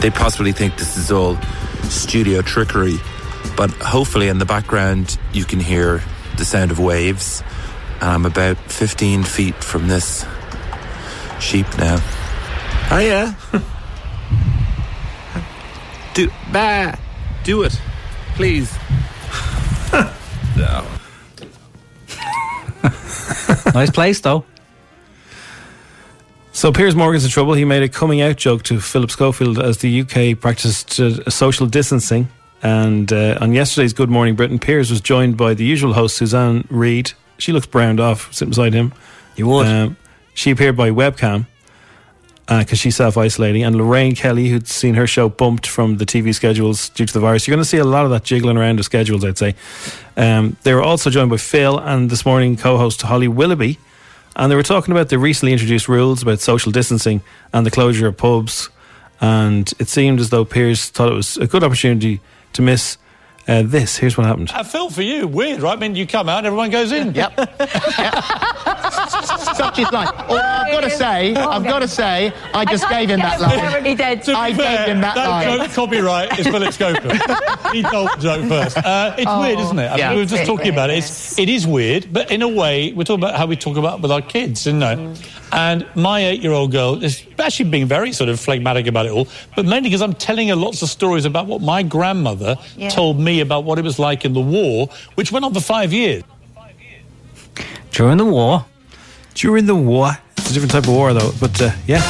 [0.00, 1.38] They possibly think this is all
[1.84, 2.98] studio trickery,
[3.56, 6.02] but hopefully in the background you can hear
[6.36, 7.42] the sound of waves.
[8.00, 10.26] And I'm about 15 feet from this
[11.38, 11.98] sheep now.
[12.90, 13.34] Oh yeah.
[16.14, 16.96] do bah,
[17.44, 17.80] do it,
[18.34, 18.72] please.
[20.56, 20.86] no.
[23.74, 24.44] nice place, though.
[26.52, 27.54] So Piers Morgan's in trouble.
[27.54, 31.66] He made a coming out joke to Philip Schofield as the UK practiced uh, social
[31.66, 32.28] distancing.
[32.62, 36.64] And uh, on yesterday's Good Morning Britain, Piers was joined by the usual host, Susanna
[36.68, 37.12] Reid.
[37.38, 38.92] She looks browned off, sitting beside him.
[39.36, 39.66] You would.
[39.66, 39.96] Um,
[40.34, 41.46] she appeared by webcam
[42.58, 43.62] because she's self isolating.
[43.62, 47.20] And Lorraine Kelly, who'd seen her show bumped from the TV schedules due to the
[47.20, 47.46] virus.
[47.46, 49.54] You're going to see a lot of that jiggling around the schedules, I'd say.
[50.16, 53.78] Um, they were also joined by Phil and this morning co host Holly Willoughby.
[54.34, 57.20] And they were talking about the recently introduced rules about social distancing
[57.52, 58.68] and the closure of pubs.
[59.20, 62.20] And it seemed as though Piers thought it was a good opportunity
[62.54, 62.96] to miss
[63.50, 63.96] uh, this.
[63.96, 64.50] Here's what happened.
[64.54, 65.76] I felt for you, weird, right?
[65.76, 67.12] I mean, you come out, everyone goes in.
[67.14, 67.32] Yep.
[69.56, 70.08] Such is life.
[70.28, 73.84] Although I've got to say, I've got to say, I just gave him that line.
[73.84, 74.22] He did.
[74.22, 75.58] To be I fair, gave him that line.
[75.58, 77.12] joke copyright is Philip Schofield.
[77.72, 78.76] he told the joke first.
[78.78, 79.86] Uh, it's Oh, weird, isn't it?
[79.90, 80.08] I yeah.
[80.08, 80.98] mean, we were just talking weird, about it.
[80.98, 84.00] It's, it is weird, but in a way, we're talking about how we talk about
[84.00, 85.30] with our kids, isn't it?
[85.52, 89.26] And my eight-year-old girl is actually being very sort of phlegmatic about it all,
[89.56, 92.88] but mainly because I'm telling her lots of stories about what my grandmother Yeah.
[92.90, 95.92] told me about what it was like in the war, which went on for five
[95.92, 96.22] years.
[97.90, 98.64] During the war.
[99.34, 100.12] During the war.
[100.38, 101.32] It's a different type of war, though.
[101.40, 102.00] But uh, yeah.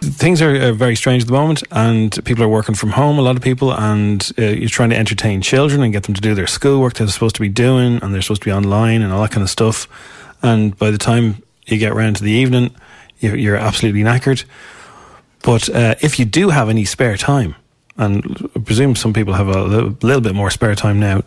[0.00, 3.22] Things are uh, very strange at the moment, and people are working from home, a
[3.22, 6.34] lot of people, and uh, you're trying to entertain children and get them to do
[6.34, 9.12] their schoolwork that they're supposed to be doing, and they're supposed to be online and
[9.12, 9.86] all that kind of stuff.
[10.42, 12.74] And by the time you get around to the evening,
[13.18, 14.44] you're, absolutely knackered.
[15.42, 17.54] But uh, if you do have any spare time,
[17.96, 21.22] and I presume some people have a little, little bit more spare time now,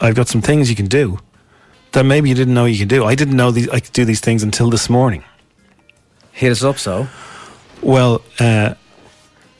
[0.00, 1.18] I've got some things you can do
[1.92, 3.04] that maybe you didn't know you could do.
[3.04, 5.24] I didn't know these, I could do these things until this morning.
[6.32, 7.08] Hit us up, so.
[7.82, 8.74] Well, uh,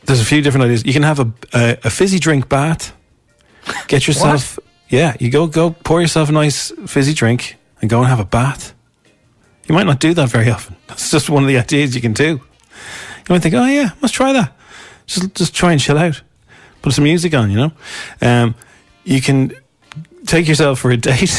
[0.04, 0.84] there's a few different ideas.
[0.84, 2.94] You can have a, a, a fizzy drink bath.
[3.88, 8.08] Get yourself, yeah, you go go pour yourself a nice fizzy drink and go and
[8.08, 8.74] have a bath.
[9.68, 10.76] You might not do that very often.
[10.86, 12.24] That's just one of the ideas you can do.
[12.24, 12.40] You
[13.28, 14.52] might think, oh yeah, let's try that.
[15.06, 16.22] Just just try and chill out.
[16.82, 17.72] Put some music on, you know.
[18.22, 18.54] Um,
[19.04, 19.52] you can
[20.26, 21.30] take yourself for a date.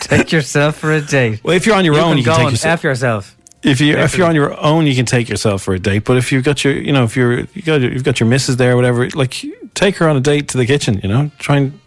[0.00, 1.40] Take yourself for a date.
[1.44, 2.72] Well, if you're on your You own, can you go can take and yourself.
[2.72, 3.36] F yourself.
[3.62, 6.04] If you if you're on your own, you can take yourself for a date.
[6.04, 8.56] But if you've got your you know if you're you got you've got your missus
[8.56, 9.44] there or whatever, like
[9.74, 10.98] take her on a date to the kitchen.
[11.00, 11.78] You know, try and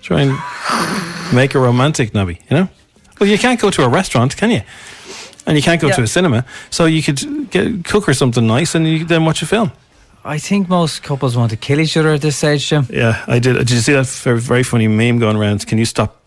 [0.00, 2.40] try and make it romantic, Nobby.
[2.48, 2.68] You know,
[3.20, 4.62] well you can't go to a restaurant, can you?
[5.46, 8.74] And you can't go to a cinema, so you could get, cook her something nice
[8.74, 9.70] and you then watch a film.
[10.24, 12.86] I think most couples want to kill each other at this stage, Jim.
[12.90, 13.56] Yeah, I did.
[13.56, 15.66] Did you see that very, very funny meme going around?
[15.66, 16.20] Can you stop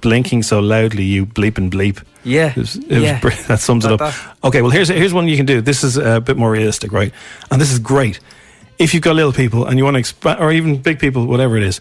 [0.00, 2.02] blinking so loudly, you bleep and bleep?
[2.22, 3.18] Yeah, It was, it yeah.
[3.20, 3.98] br- that sums it up.
[3.98, 5.60] that- Okay, well here's here's one you can do.
[5.60, 7.12] This is a bit more realistic, right?
[7.50, 8.20] And this is great.
[8.78, 11.56] If you've got little people and you want to expand, or even big people, whatever
[11.56, 11.80] it is,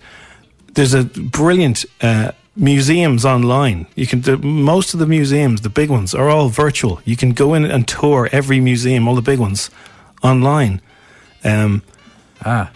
[0.74, 3.88] there's a brilliant uh, museums online.
[3.96, 7.02] You can do, most of the museums, the big ones, are all virtual.
[7.06, 9.70] You can go in and tour every museum, all the big ones,
[10.22, 10.82] online.
[11.44, 11.82] Um,
[12.46, 12.70] ah,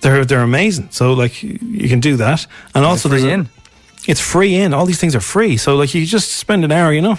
[0.00, 0.88] they're they're amazing.
[0.90, 3.50] So like you- can do that, and also free there's a-?
[4.06, 4.74] It's free in.
[4.74, 5.56] All these things are free.
[5.56, 7.18] So like you just spend an hour, you know,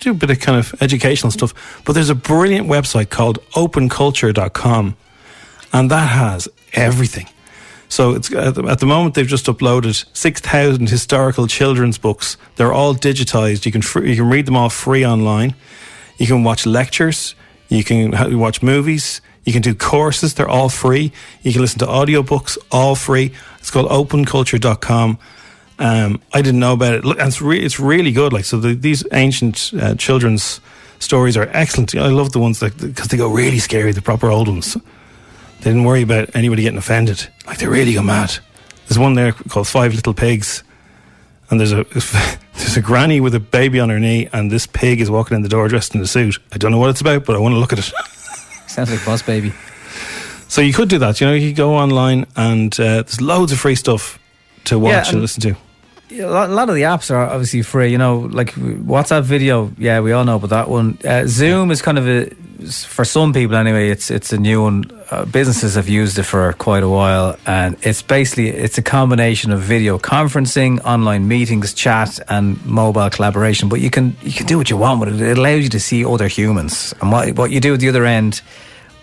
[0.00, 1.54] do a bit of kind of educational stuff.
[1.84, 4.96] But there's a brilliant website called openculture.com,
[5.72, 7.28] and that has everything.
[7.94, 12.36] So it's at the, at the moment they've just uploaded six thousand historical children's books.
[12.56, 13.64] They're all digitized.
[13.66, 15.54] You can you can read them all free online.
[16.18, 17.36] You can watch lectures.
[17.68, 19.20] You can watch movies.
[19.44, 20.34] You can do courses.
[20.34, 21.12] They're all free.
[21.42, 23.32] You can listen to audiobooks, all free.
[23.60, 25.18] It's called openculture.com.
[25.78, 27.04] Um, I didn't know about it.
[27.04, 28.32] Look, it's, re- it's really good.
[28.32, 30.60] Like so, the, these ancient uh, children's
[30.98, 31.94] stories are excellent.
[31.94, 33.92] I love the ones that because they go really scary.
[33.92, 34.76] The proper old ones.
[35.64, 37.26] They didn't worry about anybody getting offended.
[37.46, 38.36] Like they really go mad.
[38.86, 40.62] There's one there called Five Little Pigs,
[41.48, 41.84] and there's a
[42.54, 45.42] there's a granny with a baby on her knee, and this pig is walking in
[45.42, 46.38] the door dressed in a suit.
[46.52, 47.84] I don't know what it's about, but I want to look at it.
[48.68, 49.54] Sounds like Boss Baby.
[50.48, 51.18] So you could do that.
[51.22, 54.18] You know, you could go online, and uh, there's loads of free stuff
[54.64, 55.56] to watch Yeah, and and- listen to.
[56.10, 57.90] Yeah, a lot, a lot of the apps are obviously free.
[57.90, 59.72] You know, like WhatsApp video.
[59.78, 60.98] Yeah, we all know about that one.
[61.04, 62.30] Uh, Zoom is kind of a
[62.70, 63.90] for some people anyway.
[63.90, 64.84] It's it's a new one.
[65.10, 69.50] Uh, businesses have used it for quite a while, and it's basically it's a combination
[69.50, 73.68] of video conferencing, online meetings, chat, and mobile collaboration.
[73.68, 75.26] But you can you can do what you want with it.
[75.26, 78.04] It allows you to see other humans, and what what you do at the other
[78.04, 78.42] end,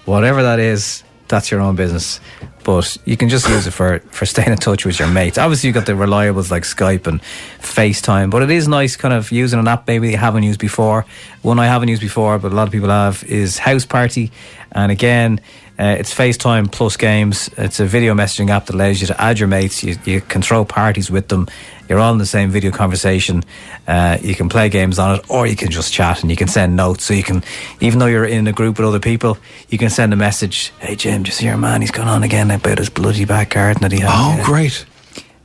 [0.06, 2.20] whatever that is, that's your own business.
[2.64, 5.40] But you can just use it for, for staying in touch with your mates.
[5.40, 7.20] Obviously, you've got the reliables like Skype and
[7.60, 11.06] FaceTime, but it is nice kind of using an app maybe you haven't used before.
[11.42, 14.32] One I haven't used before, but a lot of people have, is House Party.
[14.74, 15.42] And again,
[15.82, 17.50] uh, it's FaceTime plus games.
[17.58, 19.84] It's a video messaging app that allows you to add your mates.
[19.84, 21.48] You, you can throw parties with them.
[21.90, 23.42] You're all in the same video conversation.
[23.88, 26.48] Uh, you can play games on it, or you can just chat and you can
[26.48, 27.06] send notes.
[27.06, 27.44] So you can,
[27.80, 30.72] even though you're in a group with other people, you can send a message.
[30.78, 33.92] Hey Jim, just hear man, he's gone on again about his bloody back garden that
[33.92, 34.12] he has.
[34.14, 34.86] Oh, great!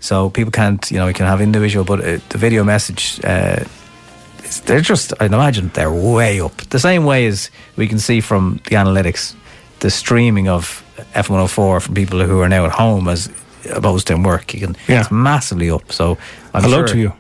[0.00, 3.64] So people can't, you know, you can have individual, but uh, the video message, uh,
[4.66, 6.56] they're just, I'd imagine they're way up.
[6.68, 9.34] The same way as we can see from the analytics,
[9.80, 10.82] the streaming of
[11.14, 13.28] F104 from people who are now at home as
[13.72, 14.54] opposed to in work.
[14.54, 15.00] You can, Yeah.
[15.00, 15.92] It's massively up.
[15.92, 16.16] So
[16.54, 17.12] I'm Hello sure- to you.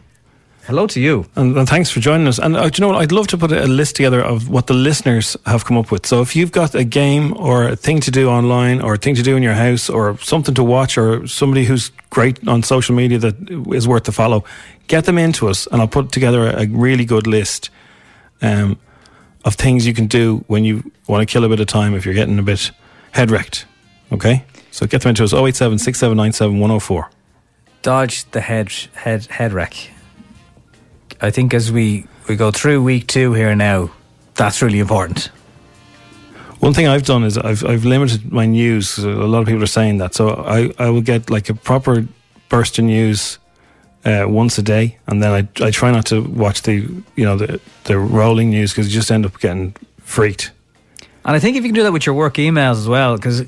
[0.66, 1.24] Hello to you.
[1.36, 2.40] And, and thanks for joining us.
[2.40, 3.00] And uh, do you know what?
[3.00, 6.04] I'd love to put a list together of what the listeners have come up with.
[6.06, 9.14] So if you've got a game or a thing to do online or a thing
[9.14, 12.96] to do in your house or something to watch or somebody who's great on social
[12.96, 13.36] media that
[13.72, 14.42] is worth to follow,
[14.88, 17.70] get them into us and I'll put together a, a really good list
[18.42, 18.76] um,
[19.46, 22.04] of things you can do when you want to kill a bit of time if
[22.04, 22.72] you're getting a bit
[23.12, 23.64] head wrecked.
[24.12, 24.44] Okay?
[24.72, 27.10] So get them into us 087 6797 104.
[27.80, 29.74] Dodge the head, head, head wreck.
[31.20, 33.90] I think as we, we go through week two here now,
[34.34, 35.30] that's really important.
[36.58, 38.98] One thing I've done is I've I've limited my news.
[38.98, 42.08] A lot of people are saying that, so I, I will get like a proper
[42.48, 43.38] burst of news
[44.06, 46.74] uh, once a day, and then I I try not to watch the
[47.16, 50.52] you know the the rolling news because you just end up getting freaked.
[51.24, 53.44] And I think if you can do that with your work emails as well, because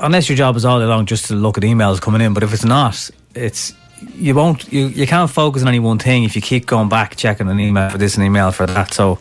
[0.00, 2.42] unless your job is all day long just to look at emails coming in, but
[2.42, 3.72] if it's not, it's
[4.14, 7.14] you won't you, you can't focus on any one thing if you keep going back
[7.14, 8.92] checking an email for this and email for that.
[8.92, 9.20] So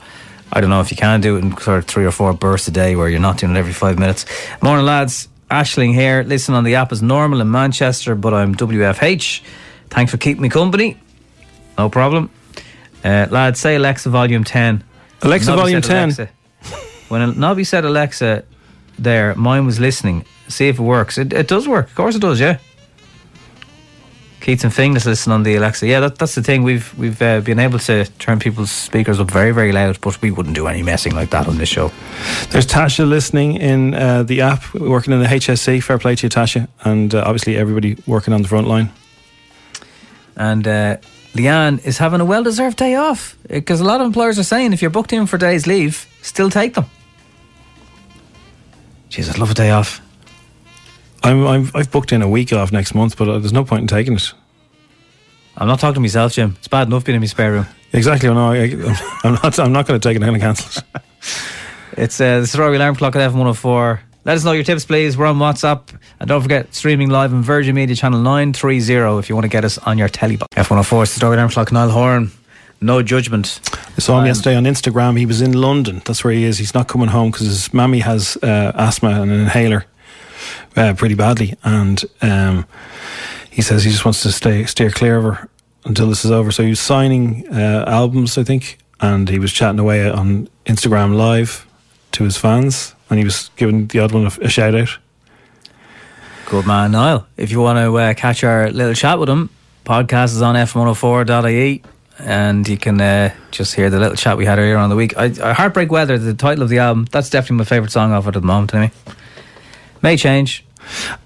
[0.51, 2.67] I don't know if you can do it in sort of three or four bursts
[2.67, 4.25] a day where you're not doing it every five minutes.
[4.63, 5.27] Morning, lads.
[5.51, 6.23] Ashling here.
[6.23, 9.41] Listen on the app as normal in Manchester, but I'm WFH.
[9.89, 10.97] Thanks for keeping me company.
[11.77, 12.29] No problem.
[13.03, 14.83] Uh, lads, say Alexa volume 10.
[15.21, 16.03] Alexa Nobby volume 10.
[16.03, 16.29] Alexa.
[17.09, 18.43] When Nobby said Alexa
[18.97, 20.25] there, mine was listening.
[20.47, 21.17] See if it works.
[21.17, 21.87] It, it does work.
[21.87, 22.59] Of course it does, yeah.
[24.41, 25.85] Keats and Fingers listen on the Alexa.
[25.85, 26.63] Yeah, that, that's the thing.
[26.63, 30.31] We've we've uh, been able to turn people's speakers up very, very loud, but we
[30.31, 31.91] wouldn't do any messing like that on this show.
[32.49, 35.83] There's Tasha listening in uh, the app, working in the HSE.
[35.83, 36.67] Fair play to you, Tasha.
[36.83, 38.91] And uh, obviously everybody working on the front line.
[40.39, 40.97] And uh,
[41.33, 44.73] Leanne is having a well deserved day off because a lot of employers are saying
[44.73, 46.85] if you're booked in for days leave, still take them.
[49.09, 50.01] Jeez, I'd love a day off.
[51.23, 53.81] I'm, I'm, I've booked in a week off next month, but uh, there's no point
[53.81, 54.33] in taking it.
[55.57, 56.55] I'm not talking to myself, Jim.
[56.57, 57.65] It's bad enough being in my spare room.
[57.91, 58.29] Exactly.
[58.29, 59.59] No, I, I'm not.
[59.59, 60.23] I'm not going to take it.
[60.23, 61.03] I'm going to cancel it.
[61.97, 63.99] It's uh, the Strawberry Alarm Clock at F104.
[64.25, 65.17] Let us know your tips, please.
[65.17, 65.97] We're on WhatsApp.
[66.19, 69.63] And don't forget, streaming live on Virgin Media Channel 930 if you want to get
[69.63, 70.53] us on your telly box.
[70.55, 71.71] F104, it's the Strawberry Alarm Clock.
[71.71, 72.31] Niall Horan,
[72.81, 73.59] no judgment.
[73.97, 75.17] I saw him Um, yesterday on Instagram.
[75.17, 76.01] He was in London.
[76.05, 76.57] That's where he is.
[76.57, 79.85] He's not coming home because his mammy has uh, asthma and an inhaler
[80.75, 82.65] uh, pretty badly, and um,
[83.49, 85.49] he says he just wants to stay steer clear of her
[85.85, 86.51] until this is over.
[86.51, 91.15] So he was signing uh, albums, I think, and he was chatting away on Instagram
[91.15, 91.65] Live
[92.13, 94.97] to his fans, and he was giving the odd one a, a shout out.
[96.45, 97.27] Good man, Niall.
[97.37, 99.49] If you want to uh, catch our little chat with him,
[99.85, 101.83] podcast is on f104.ie
[102.19, 105.17] and you can uh, just hear the little chat we had earlier on the week.
[105.17, 108.27] I, I, Heartbreak Weather, the title of the album, that's definitely my favourite song off
[108.27, 108.91] it at the moment, anyway.
[110.01, 110.65] May change.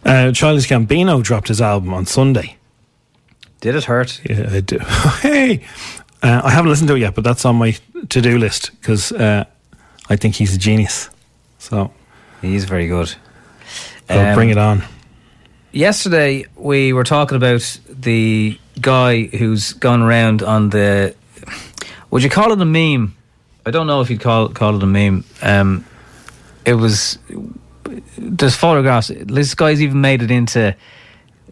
[0.06, 2.58] Uh, Childish Gambino dropped his album on Sunday.
[3.62, 4.22] Did it hurt?
[4.30, 4.80] Yeah, I do.
[5.22, 5.64] hey,
[6.22, 7.76] uh, I haven't listened to it yet, but that's on my
[8.10, 9.46] to-do list because uh,
[10.10, 11.10] I think he's a genius.
[11.64, 11.92] So
[12.42, 13.08] he's very good.
[14.10, 14.84] So Um, bring it on.
[15.72, 21.16] Yesterday, we were talking about the guy who's gone around on the.
[22.12, 23.16] Would you call it a meme?
[23.66, 25.24] I don't know if you'd call call it a meme.
[25.42, 25.86] Um,
[26.66, 27.18] it was.
[28.18, 29.10] There's photographs.
[29.22, 30.76] This guy's even made it into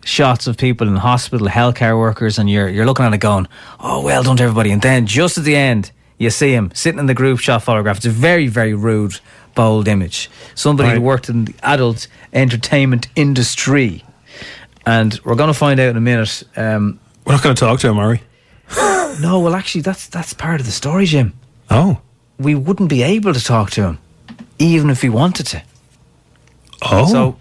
[0.03, 3.47] shots of people in hospital, healthcare workers, and you're you're looking at it going,
[3.79, 6.99] "Oh, well done to everybody." And then just at the end, you see him sitting
[6.99, 7.97] in the group shot photograph.
[7.97, 9.19] It's a very very rude,
[9.55, 10.29] bold image.
[10.55, 14.03] Somebody who worked in the adult entertainment industry,
[14.85, 16.43] and we're going to find out in a minute.
[16.55, 18.21] Um, We're not going to talk to him, are we?
[19.21, 21.33] no, well, actually, that's that's part of the story, Jim.
[21.69, 22.01] Oh,
[22.39, 23.99] we wouldn't be able to talk to him,
[24.59, 25.63] even if we wanted to.
[26.81, 27.05] Oh.
[27.07, 27.37] So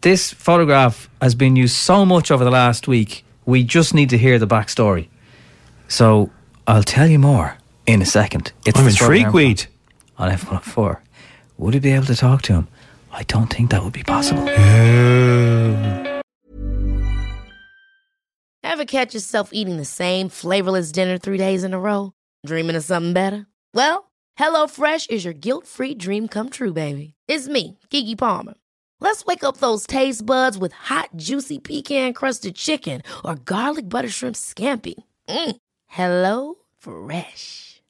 [0.00, 3.24] this photograph has been used so much over the last week.
[3.44, 5.08] We just need to hear the backstory.
[5.88, 6.30] So
[6.66, 8.52] I'll tell you more in a second.
[8.74, 9.66] I'm intrigued, Weed.
[10.18, 10.98] On F104.
[11.58, 12.68] Would he be able to talk to him?
[13.12, 14.48] I don't think that would be possible.
[18.64, 22.12] Ever catch yourself eating the same flavorless dinner three days in a row?
[22.46, 23.46] Dreaming of something better?
[23.74, 27.14] Well, HelloFresh is your guilt free dream come true, baby.
[27.28, 28.54] It's me, Keke Palmer.
[29.00, 34.08] Let's wake up those taste buds with hot, juicy pecan crusted chicken or garlic butter
[34.08, 34.94] shrimp scampi.
[35.28, 35.56] Mm.
[35.88, 37.71] Hello Fresh.